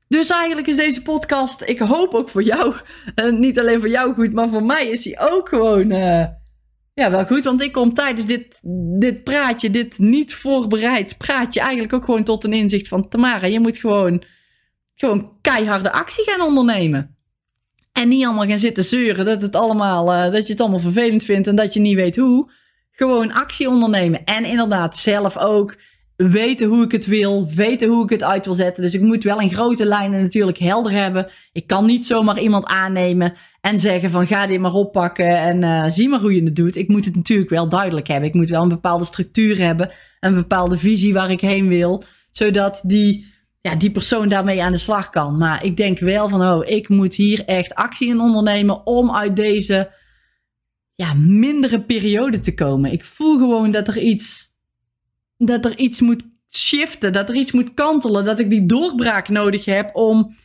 Dus 0.08 0.30
eigenlijk 0.30 0.68
is 0.68 0.76
deze 0.76 1.02
podcast, 1.02 1.62
ik 1.66 1.80
hoop 1.80 2.14
ook 2.14 2.30
voor 2.30 2.44
jou, 2.44 2.76
uh, 3.16 3.32
niet 3.32 3.60
alleen 3.60 3.80
voor 3.80 3.90
jou 3.90 4.14
goed, 4.14 4.34
maar 4.34 4.50
voor 4.50 4.64
mij 4.64 4.88
is 4.88 5.04
hij 5.04 5.20
ook 5.32 5.50
gewoon 5.50 5.92
uh, 5.92 6.26
ja, 6.94 7.12
wel 7.12 7.26
goed. 7.26 7.44
Want 7.44 7.62
ik 7.62 7.72
kom 7.72 7.94
tijdens 7.94 8.26
dit, 8.26 8.60
dit 9.00 9.24
praatje, 9.24 9.70
dit 9.70 9.98
niet 9.98 10.34
voorbereid 10.34 11.18
praatje, 11.18 11.60
eigenlijk 11.60 11.94
ook 11.94 12.06
gewoon 12.06 12.24
tot 12.24 12.44
een 12.44 12.54
inzicht 12.54 12.88
van 12.88 13.10
Tamara, 13.10 13.48
je 13.48 13.60
moet 13.60 13.78
gewoon, 13.78 14.24
gewoon 14.96 15.38
keiharde 15.42 15.92
actie 15.92 16.24
gaan 16.24 16.48
ondernemen. 16.48 17.18
En 18.00 18.08
niet 18.08 18.26
allemaal 18.26 18.48
gaan 18.48 18.60
zitten 18.60 18.84
zeuren 18.84 19.26
dat, 19.26 19.42
het 19.42 19.56
allemaal, 19.56 20.14
uh, 20.14 20.32
dat 20.32 20.46
je 20.46 20.52
het 20.52 20.62
allemaal 20.62 20.80
vervelend 20.80 21.24
vindt 21.24 21.48
en 21.48 21.56
dat 21.56 21.74
je 21.74 21.80
niet 21.80 21.96
weet 21.96 22.16
hoe. 22.16 22.52
Gewoon 22.92 23.32
actie 23.32 23.70
ondernemen. 23.70 24.24
En 24.24 24.46
inderdaad, 24.46 24.98
zelf 24.98 25.38
ook 25.38 25.78
weten 26.16 26.68
hoe 26.68 26.84
ik 26.84 26.92
het 26.92 27.06
wil, 27.06 27.48
weten 27.56 27.90
hoe 27.90 28.04
ik 28.04 28.10
het 28.10 28.24
uit 28.24 28.46
wil 28.46 28.54
zetten. 28.54 28.84
Dus 28.84 28.94
ik 28.94 29.02
moet 29.02 29.24
wel 29.24 29.40
in 29.40 29.50
grote 29.52 29.86
lijnen 29.86 30.22
natuurlijk 30.22 30.58
helder 30.58 30.92
hebben. 30.92 31.30
Ik 31.52 31.68
kan 31.68 31.86
niet 31.86 32.06
zomaar 32.06 32.40
iemand 32.40 32.66
aannemen 32.66 33.34
en 33.62 33.78
zeggen 33.78 34.10
van 34.10 34.28
ga 34.28 34.48
dit 34.48 34.60
maar 34.60 34.74
oppakken 34.74 35.38
en 35.38 35.62
uh, 35.62 35.86
zie 35.86 36.10
maar 36.10 36.20
hoe 36.20 36.36
je 36.36 36.44
het 36.44 36.56
doet. 36.56 36.76
Ik 36.76 36.88
moet 36.88 37.06
het 37.06 37.16
natuurlijk 37.16 37.50
wel 37.50 37.70
duidelijk 37.70 38.08
hebben. 38.08 38.30
Ik 38.30 38.36
moet 38.36 38.50
wel 38.50 38.62
een 38.62 38.70
bepaalde 38.70 39.06
structuur 39.06 39.58
hebben, 39.58 39.92
een 40.20 40.34
bepaalde 40.34 40.78
visie 40.78 41.14
waar 41.14 41.32
ik 41.32 41.42
heen 41.42 41.68
wil, 41.68 42.04
zodat 42.32 42.82
die 42.86 43.26
ja, 43.62 43.76
die 43.76 43.92
persoon 43.92 44.30
daarmee 44.30 44.64
aan 44.64 44.72
de 44.72 44.78
slag 44.78 45.10
kan. 45.10 45.38
Maar 45.38 45.66
ik 45.66 45.78
denk 45.78 46.00
wel 46.00 46.30
van, 46.30 46.42
oh, 46.42 46.68
ik 46.68 46.90
moet 46.90 47.16
hier 47.16 47.46
echt 47.46 47.76
actie 47.76 48.10
in 48.10 48.20
ondernemen 48.20 48.86
om 48.86 49.16
uit 49.16 49.36
deze 49.36 49.92
ja, 50.96 51.14
mindere 51.14 51.82
periode 51.82 52.40
te 52.40 52.54
komen. 52.54 52.92
Ik 52.92 53.04
voel 53.04 53.38
gewoon 53.38 53.72
dat 53.72 53.88
er 53.88 53.98
iets, 53.98 54.56
dat 55.38 55.66
er 55.66 55.78
iets 55.78 56.02
moet 56.02 56.24
shiften, 56.50 57.14
dat 57.14 57.30
er 57.30 57.36
iets 57.36 57.52
moet 57.52 57.74
kantelen, 57.74 58.26
dat 58.26 58.40
ik 58.40 58.50
die 58.50 58.66
doorbraak 58.66 59.30
nodig 59.30 59.66
heb 59.66 59.96
om, 59.96 60.36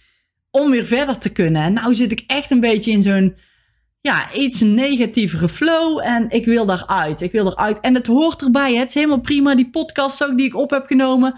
om 0.50 0.70
weer 0.70 0.84
verder 0.84 1.18
te 1.18 1.28
kunnen. 1.28 1.62
En 1.62 1.72
nou 1.72 1.94
zit 1.94 2.12
ik 2.12 2.24
echt 2.26 2.50
een 2.50 2.60
beetje 2.60 2.90
in 2.90 3.02
zo'n, 3.02 3.36
ja, 4.00 4.32
iets 4.32 4.60
negatievere 4.60 5.48
flow 5.48 6.00
en 6.04 6.30
ik 6.30 6.44
wil 6.44 6.66
daaruit. 6.66 7.20
Ik 7.20 7.32
wil 7.32 7.46
eruit. 7.46 7.80
En 7.80 7.94
het 7.94 8.06
hoort 8.06 8.42
erbij, 8.42 8.74
het 8.74 8.88
is 8.88 8.94
helemaal 8.94 9.20
prima. 9.20 9.54
Die 9.54 9.70
podcast 9.70 10.24
ook 10.24 10.36
die 10.36 10.46
ik 10.46 10.56
op 10.56 10.70
heb 10.70 10.86
genomen 10.86 11.34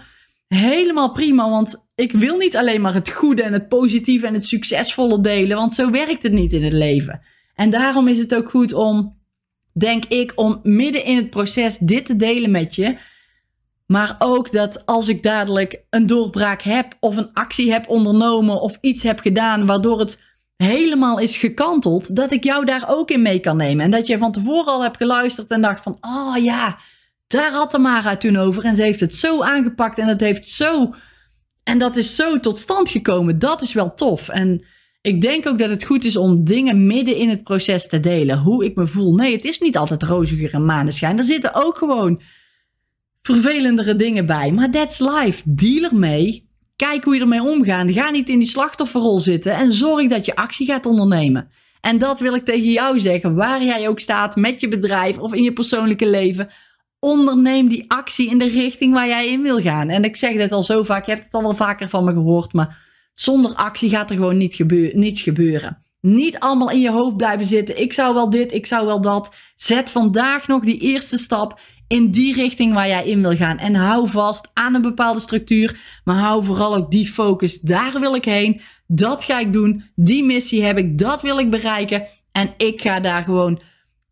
helemaal 0.47 1.11
prima. 1.11 1.49
Want 1.49 1.87
ik 1.95 2.11
wil 2.11 2.37
niet 2.37 2.57
alleen 2.57 2.81
maar 2.81 2.93
het 2.93 3.09
goede 3.09 3.43
en 3.43 3.53
het 3.53 3.67
positieve 3.67 4.27
en 4.27 4.33
het 4.33 4.47
succesvolle 4.47 5.21
delen. 5.21 5.57
Want 5.57 5.73
zo 5.73 5.89
werkt 5.89 6.23
het 6.23 6.31
niet 6.31 6.53
in 6.53 6.63
het 6.63 6.73
leven. 6.73 7.21
En 7.55 7.69
daarom 7.69 8.07
is 8.07 8.17
het 8.17 8.35
ook 8.35 8.49
goed 8.49 8.73
om, 8.73 9.17
denk 9.73 10.05
ik, 10.05 10.31
om 10.35 10.59
midden 10.63 11.03
in 11.03 11.15
het 11.15 11.29
proces 11.29 11.77
dit 11.77 12.05
te 12.05 12.15
delen 12.15 12.51
met 12.51 12.75
je. 12.75 12.97
Maar 13.85 14.15
ook 14.19 14.51
dat 14.51 14.85
als 14.85 15.07
ik 15.07 15.23
dadelijk 15.23 15.81
een 15.89 16.05
doorbraak 16.05 16.61
heb 16.61 16.97
of 16.99 17.17
een 17.17 17.33
actie 17.33 17.71
heb 17.71 17.89
ondernomen 17.89 18.61
of 18.61 18.77
iets 18.81 19.03
heb 19.03 19.19
gedaan 19.19 19.65
waardoor 19.65 19.99
het 19.99 20.19
helemaal 20.57 21.19
is 21.19 21.37
gekanteld, 21.37 22.15
dat 22.15 22.31
ik 22.31 22.43
jou 22.43 22.65
daar 22.65 22.85
ook 22.87 23.11
in 23.11 23.21
mee 23.21 23.39
kan 23.39 23.57
nemen. 23.57 23.85
En 23.85 23.91
dat 23.91 24.07
je 24.07 24.17
van 24.17 24.31
tevoren 24.31 24.73
al 24.73 24.83
hebt 24.83 24.97
geluisterd 24.97 25.49
en 25.49 25.61
dacht 25.61 25.83
van, 25.83 25.97
oh 26.01 26.43
ja, 26.43 26.77
daar 27.27 27.51
had 27.51 27.69
Tamara 27.69 28.17
toen 28.17 28.35
over 28.35 28.63
en 28.63 28.75
ze 28.75 28.81
heeft 28.81 28.99
het 28.99 29.15
zo 29.15 29.41
aangepakt 29.41 29.97
en 29.97 30.07
het 30.07 30.19
heeft 30.19 30.49
zo. 30.49 30.93
En 31.63 31.79
dat 31.79 31.95
is 31.95 32.15
zo 32.15 32.39
tot 32.39 32.57
stand 32.57 32.89
gekomen. 32.89 33.39
Dat 33.39 33.61
is 33.61 33.73
wel 33.73 33.93
tof. 33.93 34.29
En 34.29 34.65
ik 35.01 35.21
denk 35.21 35.47
ook 35.47 35.59
dat 35.59 35.69
het 35.69 35.83
goed 35.83 36.03
is 36.03 36.17
om 36.17 36.43
dingen 36.43 36.87
midden 36.87 37.15
in 37.15 37.29
het 37.29 37.43
proces 37.43 37.87
te 37.87 37.99
delen. 37.99 38.37
Hoe 38.37 38.65
ik 38.65 38.75
me 38.75 38.87
voel. 38.87 39.13
Nee, 39.13 39.35
het 39.35 39.45
is 39.45 39.59
niet 39.59 39.77
altijd 39.77 40.03
roziger 40.03 40.53
en 40.53 40.65
maneschijn. 40.65 41.17
Er 41.17 41.23
zitten 41.23 41.53
ook 41.53 41.77
gewoon 41.77 42.21
vervelendere 43.21 43.95
dingen 43.95 44.25
bij. 44.25 44.51
Maar 44.51 44.71
that's 44.71 44.99
life. 44.99 45.41
Deal 45.45 45.83
ermee. 45.83 46.49
Kijk 46.75 47.03
hoe 47.03 47.15
je 47.15 47.21
ermee 47.21 47.41
omgaat. 47.41 47.91
Ga 47.91 48.09
niet 48.09 48.29
in 48.29 48.39
die 48.39 48.47
slachtofferrol 48.47 49.19
zitten. 49.19 49.55
En 49.55 49.73
zorg 49.73 50.07
dat 50.07 50.25
je 50.25 50.35
actie 50.35 50.65
gaat 50.65 50.85
ondernemen. 50.85 51.49
En 51.81 51.97
dat 51.97 52.19
wil 52.19 52.33
ik 52.33 52.45
tegen 52.45 52.71
jou 52.71 52.99
zeggen. 52.99 53.35
Waar 53.35 53.63
jij 53.63 53.87
ook 53.87 53.99
staat 53.99 54.35
met 54.35 54.61
je 54.61 54.67
bedrijf 54.67 55.17
of 55.17 55.33
in 55.33 55.43
je 55.43 55.53
persoonlijke 55.53 56.09
leven 56.09 56.49
onderneem 56.99 57.67
die 57.67 57.85
actie 57.87 58.29
in 58.29 58.37
de 58.37 58.47
richting 58.47 58.93
waar 58.93 59.07
jij 59.07 59.27
in 59.27 59.41
wil 59.41 59.61
gaan. 59.61 59.89
En 59.89 60.03
ik 60.03 60.15
zeg 60.15 60.35
dit 60.35 60.51
al 60.51 60.63
zo 60.63 60.83
vaak, 60.83 61.05
je 61.05 61.11
hebt 61.11 61.23
het 61.23 61.33
al 61.33 61.41
wel 61.41 61.55
vaker 61.55 61.89
van 61.89 62.03
me 62.03 62.11
gehoord, 62.11 62.53
maar 62.53 62.85
zonder 63.13 63.53
actie 63.53 63.89
gaat 63.89 64.09
er 64.09 64.15
gewoon 64.15 64.37
niet 64.37 64.55
gebeur 64.55 64.91
niets 64.95 65.21
gebeuren. 65.21 65.81
Niet 66.01 66.39
allemaal 66.39 66.69
in 66.69 66.81
je 66.81 66.91
hoofd 66.91 67.17
blijven 67.17 67.45
zitten. 67.45 67.81
Ik 67.81 67.93
zou 67.93 68.13
wel 68.13 68.29
dit, 68.29 68.53
ik 68.53 68.65
zou 68.65 68.85
wel 68.85 69.01
dat. 69.01 69.35
Zet 69.55 69.89
vandaag 69.89 70.47
nog 70.47 70.63
die 70.63 70.79
eerste 70.79 71.17
stap 71.17 71.59
in 71.87 72.11
die 72.11 72.33
richting 72.33 72.73
waar 72.73 72.87
jij 72.87 73.05
in 73.05 73.21
wil 73.21 73.35
gaan. 73.35 73.57
En 73.57 73.75
hou 73.75 74.07
vast 74.07 74.49
aan 74.53 74.73
een 74.73 74.81
bepaalde 74.81 75.19
structuur. 75.19 75.79
Maar 76.03 76.15
hou 76.15 76.43
vooral 76.43 76.75
ook 76.75 76.91
die 76.91 77.07
focus. 77.07 77.59
Daar 77.59 77.99
wil 77.99 78.15
ik 78.15 78.25
heen. 78.25 78.61
Dat 78.87 79.23
ga 79.23 79.39
ik 79.39 79.53
doen. 79.53 79.83
Die 79.95 80.23
missie 80.23 80.63
heb 80.63 80.77
ik. 80.77 80.97
Dat 80.97 81.21
wil 81.21 81.39
ik 81.39 81.49
bereiken. 81.49 82.07
En 82.31 82.53
ik 82.57 82.81
ga 82.81 82.99
daar 82.99 83.23
gewoon 83.23 83.61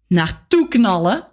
naartoe 0.07 0.67
knallen 0.67 1.27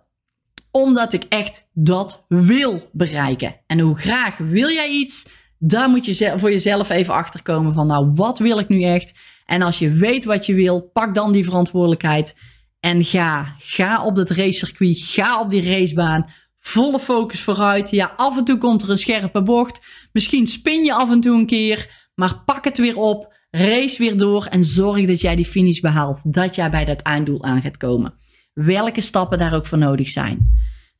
omdat 0.72 1.12
ik 1.12 1.24
echt 1.28 1.68
dat 1.72 2.24
wil 2.28 2.88
bereiken. 2.92 3.56
En 3.66 3.78
hoe 3.78 3.98
graag 3.98 4.36
wil 4.36 4.68
jij 4.68 4.88
iets? 4.88 5.26
Daar 5.58 5.88
moet 5.88 6.04
je 6.04 6.34
voor 6.36 6.50
jezelf 6.50 6.90
even 6.90 7.14
achterkomen 7.14 7.72
van, 7.72 7.86
nou, 7.86 8.10
wat 8.14 8.38
wil 8.38 8.58
ik 8.58 8.68
nu 8.68 8.82
echt? 8.82 9.14
En 9.46 9.62
als 9.62 9.78
je 9.78 9.90
weet 9.90 10.24
wat 10.24 10.46
je 10.46 10.54
wil, 10.54 10.90
pak 10.92 11.14
dan 11.14 11.32
die 11.32 11.44
verantwoordelijkheid 11.44 12.34
en 12.80 13.04
ga. 13.04 13.56
Ga 13.58 14.04
op 14.04 14.16
dat 14.16 14.30
racecircuit, 14.30 14.98
ga 14.98 15.40
op 15.40 15.50
die 15.50 15.70
racebaan. 15.70 16.26
Volle 16.58 16.98
focus 16.98 17.40
vooruit. 17.40 17.90
Ja, 17.90 18.12
af 18.16 18.38
en 18.38 18.44
toe 18.44 18.58
komt 18.58 18.82
er 18.82 18.90
een 18.90 18.98
scherpe 18.98 19.42
bocht. 19.42 19.80
Misschien 20.12 20.46
spin 20.46 20.84
je 20.84 20.94
af 20.94 21.10
en 21.10 21.20
toe 21.20 21.38
een 21.38 21.46
keer, 21.46 22.08
maar 22.14 22.42
pak 22.44 22.64
het 22.64 22.78
weer 22.78 22.96
op. 22.96 23.34
Race 23.50 23.98
weer 23.98 24.16
door 24.16 24.46
en 24.46 24.64
zorg 24.64 25.06
dat 25.06 25.20
jij 25.20 25.36
die 25.36 25.44
finish 25.44 25.80
behaalt. 25.80 26.32
Dat 26.32 26.54
jij 26.54 26.70
bij 26.70 26.84
dat 26.84 27.00
einddoel 27.00 27.42
aan 27.42 27.62
gaat 27.62 27.76
komen. 27.76 28.14
Welke 28.52 29.00
stappen 29.00 29.38
daar 29.38 29.54
ook 29.54 29.66
voor 29.66 29.78
nodig 29.78 30.08
zijn. 30.08 30.50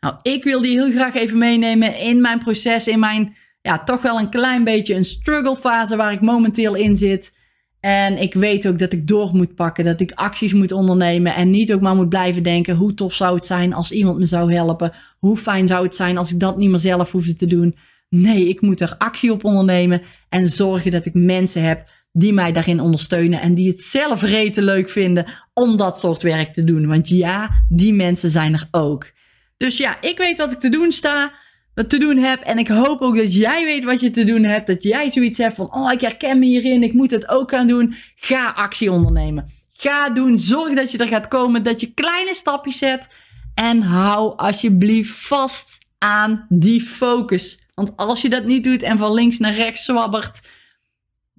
Nou, 0.01 0.15
ik 0.23 0.45
wil 0.45 0.61
die 0.61 0.71
heel 0.71 0.91
graag 0.91 1.15
even 1.15 1.39
meenemen 1.39 1.99
in 1.99 2.21
mijn 2.21 2.39
proces, 2.39 2.89
in 2.89 2.99
mijn, 2.99 3.35
ja, 3.61 3.85
toch 3.85 4.03
wel 4.03 4.19
een 4.19 4.31
klein 4.31 4.65
beetje 4.65 4.95
een 4.95 5.05
struggle 5.05 5.57
fase 5.57 5.97
waar 5.97 6.13
ik 6.13 6.21
momenteel 6.21 6.75
in 6.75 6.97
zit. 6.97 7.33
En 7.81 8.21
ik 8.21 8.35
weet 8.35 8.67
ook 8.67 8.79
dat 8.79 8.93
ik 8.93 9.07
door 9.07 9.31
moet 9.33 9.55
pakken, 9.55 9.85
dat 9.85 10.01
ik 10.01 10.13
acties 10.13 10.53
moet 10.53 10.73
ondernemen 10.73 11.35
en 11.35 11.51
niet 11.51 11.73
ook 11.73 11.81
maar 11.81 11.95
moet 11.95 12.09
blijven 12.09 12.43
denken 12.43 12.77
hoe 12.77 12.95
tof 12.95 13.15
zou 13.15 13.35
het 13.35 13.47
zijn 13.47 13.73
als 13.73 13.93
iemand 13.93 14.19
me 14.19 14.27
zou 14.27 14.53
helpen. 14.53 14.93
Hoe 15.19 15.37
fijn 15.37 15.67
zou 15.67 15.85
het 15.85 15.95
zijn 15.95 16.19
als 16.19 16.33
ik 16.33 16.41
dat 16.41 16.57
niet 16.57 16.71
meer 16.71 16.79
zelf 16.79 17.11
hoefde 17.11 17.35
te 17.35 17.47
doen. 17.47 17.77
Nee, 18.09 18.49
ik 18.49 18.61
moet 18.61 18.81
er 18.81 18.95
actie 18.99 19.33
op 19.33 19.45
ondernemen 19.45 20.03
en 20.29 20.49
zorgen 20.49 20.91
dat 20.91 21.07
ik 21.07 21.15
mensen 21.15 21.63
heb 21.63 21.89
die 22.13 22.33
mij 22.33 22.53
daarin 22.53 22.81
ondersteunen 22.81 23.41
en 23.41 23.55
die 23.55 23.71
het 23.71 23.81
zelf 23.81 24.23
rete 24.23 24.63
leuk 24.63 24.89
vinden 24.89 25.27
om 25.55 25.77
dat 25.77 25.99
soort 25.99 26.23
werk 26.23 26.53
te 26.53 26.65
doen. 26.65 26.87
Want 26.87 27.09
ja, 27.09 27.65
die 27.69 27.93
mensen 27.93 28.31
zijn 28.31 28.53
er 28.53 28.69
ook. 28.71 29.11
Dus 29.57 29.77
ja, 29.77 30.01
ik 30.01 30.19
weet 30.19 30.39
wat 30.39 30.53
ik 30.53 30.61
te 30.61 30.69
doen 30.69 30.93
sta, 30.93 31.33
wat 31.75 31.91
te 31.91 31.99
doen 31.99 32.17
heb 32.17 32.41
en 32.41 32.59
ik 32.59 32.69
hoop 32.69 33.01
ook 33.01 33.17
dat 33.17 33.35
jij 33.35 33.65
weet 33.65 33.85
wat 33.85 34.01
je 34.01 34.11
te 34.11 34.25
doen 34.25 34.43
hebt, 34.43 34.67
dat 34.67 34.83
jij 34.83 35.11
zoiets 35.11 35.39
hebt 35.39 35.55
van, 35.55 35.75
oh 35.75 35.93
ik 35.93 36.01
herken 36.01 36.39
me 36.39 36.47
hierin, 36.47 36.83
ik 36.83 36.93
moet 36.93 37.11
het 37.11 37.29
ook 37.29 37.51
gaan 37.51 37.67
doen. 37.67 37.95
Ga 38.15 38.51
actie 38.51 38.93
ondernemen. 38.93 39.51
Ga 39.73 40.11
doen, 40.11 40.39
zorg 40.39 40.75
dat 40.75 40.91
je 40.91 40.99
er 40.99 41.09
gaat 41.09 41.29
komen, 41.29 41.63
dat 41.63 41.81
je 41.81 41.95
kleine 41.95 42.35
stapjes 42.35 42.79
zet 42.79 43.07
en 43.55 43.83
hou 43.83 44.37
alsjeblieft 44.37 45.27
vast 45.27 45.79
aan 45.99 46.47
die 46.49 46.81
focus. 46.81 47.61
Want 47.75 47.97
als 47.97 48.23
je 48.23 48.29
dat 48.29 48.45
niet 48.45 48.65
doet 48.65 48.83
en 48.83 48.99
van 48.99 49.15
links 49.15 49.39
naar 49.39 49.55
rechts 49.55 49.85
zwabbert, 49.85 50.41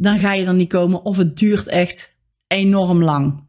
dan 0.03 0.19
ga 0.19 0.33
je 0.33 0.45
er 0.45 0.53
niet 0.53 0.69
komen 0.69 1.05
of 1.05 1.17
het 1.17 1.37
duurt 1.37 1.67
echt 1.67 2.15
enorm 2.47 3.03
lang. 3.03 3.47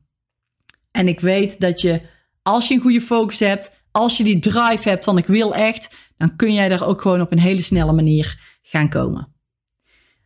En 0.91 1.09
ik 1.09 1.21
weet 1.21 1.61
dat 1.61 1.81
je, 1.81 2.01
als 2.43 2.69
je 2.69 2.75
een 2.75 2.81
goede 2.81 3.01
focus 3.01 3.39
hebt, 3.39 3.83
als 3.91 4.17
je 4.17 4.25
die 4.25 4.39
drive 4.39 4.89
hebt 4.89 5.05
van 5.05 5.19
ik 5.19 5.27
wil 5.27 5.55
echt, 5.55 5.95
dan 6.17 6.37
kun 6.37 6.53
jij 6.53 6.69
daar 6.69 6.87
ook 6.87 7.01
gewoon 7.01 7.21
op 7.21 7.33
een 7.33 7.39
hele 7.39 7.63
snelle 7.63 7.93
manier 7.93 8.59
gaan 8.63 8.89
komen. 8.89 9.33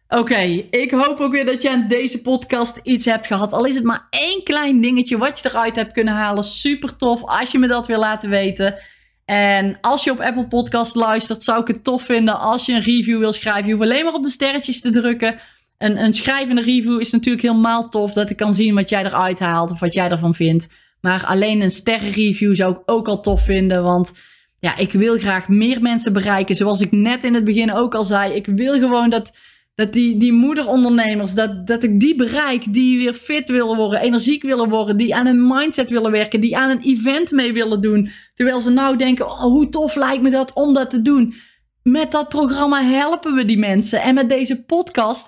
Oké, 0.08 0.40
ik 0.70 0.90
hoop 0.90 1.18
ook 1.20 1.32
weer 1.32 1.44
dat 1.44 1.62
je 1.62 1.70
aan 1.70 1.88
deze 1.88 2.20
podcast 2.20 2.76
iets 2.82 3.04
hebt 3.04 3.26
gehad. 3.26 3.52
Al 3.52 3.64
is 3.64 3.74
het 3.74 3.84
maar 3.84 4.06
één 4.10 4.42
klein 4.44 4.80
dingetje 4.80 5.18
wat 5.18 5.38
je 5.38 5.48
eruit 5.48 5.76
hebt 5.76 5.92
kunnen 5.92 6.14
halen. 6.14 6.44
Super 6.44 6.96
tof 6.96 7.24
als 7.24 7.50
je 7.50 7.58
me 7.58 7.66
dat 7.66 7.86
wil 7.86 7.98
laten 7.98 8.30
weten. 8.30 8.80
En 9.24 9.78
als 9.80 10.04
je 10.04 10.10
op 10.10 10.20
Apple 10.20 10.46
Podcast 10.46 10.94
luistert, 10.94 11.44
zou 11.44 11.60
ik 11.60 11.66
het 11.66 11.84
tof 11.84 12.02
vinden 12.02 12.40
als 12.40 12.66
je 12.66 12.72
een 12.72 12.82
review 12.82 13.18
wil 13.18 13.32
schrijven. 13.32 13.66
Je 13.66 13.72
hoeft 13.72 13.84
alleen 13.84 14.04
maar 14.04 14.14
op 14.14 14.22
de 14.22 14.30
sterretjes 14.30 14.80
te 14.80 14.90
drukken. 14.90 15.38
Een, 15.78 16.02
een 16.02 16.14
schrijvende 16.14 16.62
review 16.62 17.00
is 17.00 17.10
natuurlijk 17.10 17.42
helemaal 17.42 17.88
tof. 17.88 18.12
Dat 18.12 18.30
ik 18.30 18.36
kan 18.36 18.54
zien 18.54 18.74
wat 18.74 18.88
jij 18.88 19.04
eruit 19.04 19.38
haalt 19.38 19.70
of 19.70 19.80
wat 19.80 19.94
jij 19.94 20.10
ervan 20.10 20.34
vindt. 20.34 20.66
Maar 21.00 21.24
alleen 21.26 21.60
een 21.60 21.70
sterrenreview 21.70 22.54
zou 22.54 22.72
ik 22.72 22.82
ook 22.86 23.08
al 23.08 23.20
tof 23.20 23.44
vinden. 23.44 23.82
Want 23.82 24.12
ja, 24.60 24.76
ik 24.76 24.92
wil 24.92 25.18
graag 25.18 25.48
meer 25.48 25.82
mensen 25.82 26.12
bereiken. 26.12 26.54
Zoals 26.54 26.80
ik 26.80 26.92
net 26.92 27.24
in 27.24 27.34
het 27.34 27.44
begin 27.44 27.72
ook 27.72 27.94
al 27.94 28.04
zei. 28.04 28.32
Ik 28.32 28.46
wil 28.46 28.78
gewoon 28.78 29.10
dat, 29.10 29.30
dat 29.74 29.92
die, 29.92 30.16
die 30.16 30.32
moederondernemers, 30.32 31.34
dat, 31.34 31.66
dat 31.66 31.82
ik 31.82 32.00
die 32.00 32.14
bereik. 32.14 32.72
Die 32.72 32.98
weer 32.98 33.14
fit 33.14 33.48
willen 33.48 33.76
worden, 33.76 34.00
energiek 34.00 34.42
willen 34.42 34.68
worden. 34.68 34.96
Die 34.96 35.14
aan 35.14 35.26
een 35.26 35.46
mindset 35.46 35.90
willen 35.90 36.10
werken. 36.10 36.40
Die 36.40 36.56
aan 36.56 36.70
een 36.70 36.82
event 36.82 37.30
mee 37.30 37.52
willen 37.52 37.80
doen. 37.80 38.10
Terwijl 38.34 38.60
ze 38.60 38.70
nou 38.70 38.96
denken, 38.96 39.26
oh, 39.26 39.40
hoe 39.40 39.68
tof 39.68 39.94
lijkt 39.94 40.22
me 40.22 40.30
dat 40.30 40.52
om 40.52 40.74
dat 40.74 40.90
te 40.90 41.02
doen. 41.02 41.34
Met 41.82 42.12
dat 42.12 42.28
programma 42.28 42.82
helpen 42.82 43.34
we 43.34 43.44
die 43.44 43.58
mensen. 43.58 44.02
En 44.02 44.14
met 44.14 44.28
deze 44.28 44.64
podcast 44.64 45.26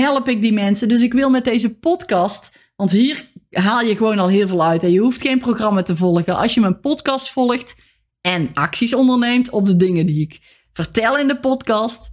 help 0.00 0.28
ik 0.28 0.42
die 0.42 0.52
mensen. 0.52 0.88
Dus 0.88 1.02
ik 1.02 1.12
wil 1.12 1.30
met 1.30 1.44
deze 1.44 1.74
podcast, 1.74 2.50
want 2.76 2.90
hier 2.90 3.30
haal 3.50 3.80
je 3.80 3.96
gewoon 3.96 4.18
al 4.18 4.28
heel 4.28 4.48
veel 4.48 4.64
uit. 4.64 4.82
En 4.82 4.90
je 4.90 5.00
hoeft 5.00 5.20
geen 5.20 5.38
programma 5.38 5.82
te 5.82 5.96
volgen. 5.96 6.36
Als 6.36 6.54
je 6.54 6.60
mijn 6.60 6.80
podcast 6.80 7.30
volgt 7.30 7.76
en 8.20 8.50
acties 8.54 8.94
onderneemt 8.94 9.50
op 9.50 9.66
de 9.66 9.76
dingen 9.76 10.06
die 10.06 10.20
ik 10.20 10.40
vertel 10.72 11.18
in 11.18 11.28
de 11.28 11.38
podcast, 11.38 12.10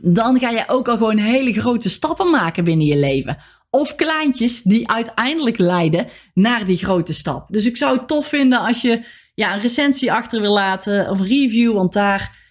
dan 0.00 0.38
ga 0.38 0.50
je 0.50 0.64
ook 0.66 0.88
al 0.88 0.96
gewoon 0.96 1.16
hele 1.16 1.52
grote 1.52 1.88
stappen 1.88 2.30
maken 2.30 2.64
binnen 2.64 2.86
je 2.86 2.96
leven. 2.96 3.36
Of 3.70 3.94
kleintjes 3.94 4.62
die 4.62 4.88
uiteindelijk 4.88 5.58
leiden 5.58 6.06
naar 6.34 6.64
die 6.64 6.76
grote 6.76 7.12
stap. 7.12 7.48
Dus 7.48 7.66
ik 7.66 7.76
zou 7.76 7.96
het 7.96 8.08
tof 8.08 8.26
vinden 8.26 8.60
als 8.60 8.82
je 8.82 9.04
ja, 9.34 9.54
een 9.54 9.60
recensie 9.60 10.12
achter 10.12 10.40
wil 10.40 10.52
laten 10.52 11.10
of 11.10 11.20
review, 11.20 11.72
want 11.72 11.92
daar 11.92 12.45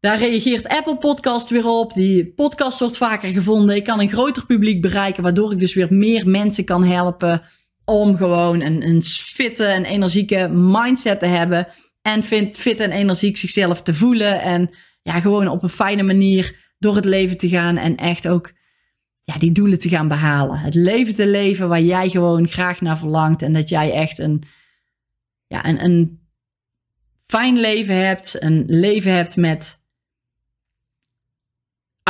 daar 0.00 0.18
reageert 0.18 0.68
Apple 0.68 0.96
Podcast 0.96 1.48
weer 1.48 1.66
op. 1.66 1.94
Die 1.94 2.32
podcast 2.32 2.78
wordt 2.78 2.96
vaker 2.96 3.28
gevonden. 3.28 3.76
Ik 3.76 3.84
kan 3.84 4.00
een 4.00 4.08
groter 4.08 4.46
publiek 4.46 4.80
bereiken, 4.80 5.22
waardoor 5.22 5.52
ik 5.52 5.58
dus 5.58 5.74
weer 5.74 5.94
meer 5.94 6.28
mensen 6.28 6.64
kan 6.64 6.84
helpen 6.84 7.42
om 7.84 8.16
gewoon 8.16 8.60
een, 8.60 8.82
een 8.86 9.02
fitte 9.02 9.64
en 9.64 9.84
energieke 9.84 10.48
mindset 10.48 11.18
te 11.20 11.26
hebben. 11.26 11.66
En 12.02 12.22
fit 12.22 12.80
en 12.80 12.90
energiek 12.90 13.36
zichzelf 13.36 13.82
te 13.82 13.94
voelen. 13.94 14.40
En 14.42 14.70
ja, 15.02 15.20
gewoon 15.20 15.48
op 15.48 15.62
een 15.62 15.68
fijne 15.68 16.02
manier 16.02 16.74
door 16.78 16.94
het 16.94 17.04
leven 17.04 17.38
te 17.38 17.48
gaan. 17.48 17.76
En 17.76 17.96
echt 17.96 18.28
ook 18.28 18.52
ja, 19.24 19.38
die 19.38 19.52
doelen 19.52 19.78
te 19.78 19.88
gaan 19.88 20.08
behalen. 20.08 20.58
Het 20.58 20.74
leven 20.74 21.14
te 21.14 21.26
leven 21.26 21.68
waar 21.68 21.82
jij 21.82 22.08
gewoon 22.08 22.48
graag 22.48 22.80
naar 22.80 22.98
verlangt. 22.98 23.42
En 23.42 23.52
dat 23.52 23.68
jij 23.68 23.92
echt 23.92 24.18
een, 24.18 24.42
ja, 25.46 25.66
een, 25.66 25.84
een 25.84 26.20
fijn 27.26 27.60
leven 27.60 27.94
hebt. 28.06 28.36
Een 28.42 28.64
leven 28.66 29.12
hebt 29.14 29.36
met 29.36 29.79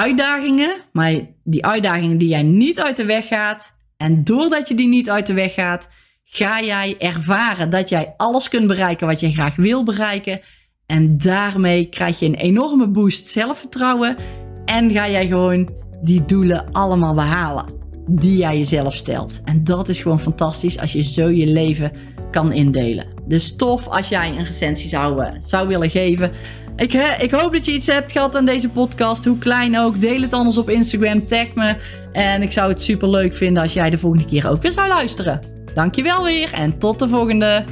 uitdagingen, 0.00 0.74
maar 0.92 1.12
die 1.44 1.64
uitdagingen 1.64 2.18
die 2.18 2.28
jij 2.28 2.42
niet 2.42 2.80
uit 2.80 2.96
de 2.96 3.04
weg 3.04 3.26
gaat. 3.26 3.74
En 3.96 4.24
doordat 4.24 4.68
je 4.68 4.74
die 4.74 4.88
niet 4.88 5.10
uit 5.10 5.26
de 5.26 5.32
weg 5.32 5.54
gaat, 5.54 5.88
ga 6.24 6.62
jij 6.62 6.96
ervaren 6.98 7.70
dat 7.70 7.88
jij 7.88 8.14
alles 8.16 8.48
kunt 8.48 8.66
bereiken 8.66 9.06
wat 9.06 9.20
je 9.20 9.32
graag 9.32 9.56
wil 9.56 9.84
bereiken. 9.84 10.40
En 10.86 11.18
daarmee 11.18 11.88
krijg 11.88 12.18
je 12.18 12.26
een 12.26 12.34
enorme 12.34 12.88
boost 12.88 13.28
zelfvertrouwen. 13.28 14.16
En 14.64 14.90
ga 14.90 15.08
jij 15.08 15.26
gewoon 15.26 15.70
die 16.02 16.24
doelen 16.24 16.72
allemaal 16.72 17.14
behalen 17.14 17.78
die 18.06 18.36
jij 18.36 18.58
jezelf 18.58 18.94
stelt. 18.94 19.40
En 19.44 19.64
dat 19.64 19.88
is 19.88 20.00
gewoon 20.00 20.20
fantastisch 20.20 20.78
als 20.78 20.92
je 20.92 21.02
zo 21.02 21.28
je 21.28 21.46
leven 21.46 21.92
kan 22.30 22.52
indelen. 22.52 23.09
Dus 23.30 23.56
tof 23.56 23.88
als 23.88 24.08
jij 24.08 24.28
een 24.28 24.44
recensie 24.44 24.88
zou, 24.88 25.22
uh, 25.22 25.30
zou 25.44 25.68
willen 25.68 25.90
geven. 25.90 26.30
Ik, 26.76 26.92
ik 27.18 27.30
hoop 27.30 27.52
dat 27.52 27.64
je 27.64 27.72
iets 27.72 27.86
hebt 27.86 28.12
gehad 28.12 28.36
aan 28.36 28.44
deze 28.44 28.68
podcast, 28.68 29.24
hoe 29.24 29.38
klein 29.38 29.78
ook. 29.78 30.00
Deel 30.00 30.20
het 30.20 30.32
anders 30.32 30.58
op 30.58 30.70
Instagram, 30.70 31.26
tag 31.26 31.54
me. 31.54 31.76
En 32.12 32.42
ik 32.42 32.52
zou 32.52 32.68
het 32.68 32.82
super 32.82 33.10
leuk 33.10 33.36
vinden 33.36 33.62
als 33.62 33.72
jij 33.72 33.90
de 33.90 33.98
volgende 33.98 34.24
keer 34.24 34.48
ook 34.48 34.62
weer 34.62 34.72
zou 34.72 34.88
luisteren. 34.88 35.40
Dankjewel 35.74 36.24
weer 36.24 36.52
en 36.52 36.78
tot 36.78 36.98
de 36.98 37.08
volgende. 37.08 37.64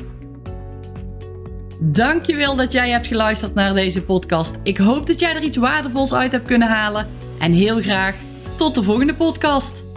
Dankjewel 1.81 2.57
dat 2.57 2.73
jij 2.73 2.90
hebt 2.90 3.07
geluisterd 3.07 3.55
naar 3.55 3.75
deze 3.75 4.03
podcast. 4.03 4.57
Ik 4.62 4.79
hoop 4.79 5.07
dat 5.07 5.21
jij 5.21 5.35
er 5.35 5.42
iets 5.42 5.57
waardevols 5.57 6.14
uit 6.14 6.33
hebt 6.33 6.47
kunnen 6.47 6.68
halen. 6.68 7.07
En 7.38 7.53
heel 7.53 7.81
graag 7.81 8.14
tot 8.57 8.75
de 8.75 8.83
volgende 8.83 9.14
podcast. 9.14 9.88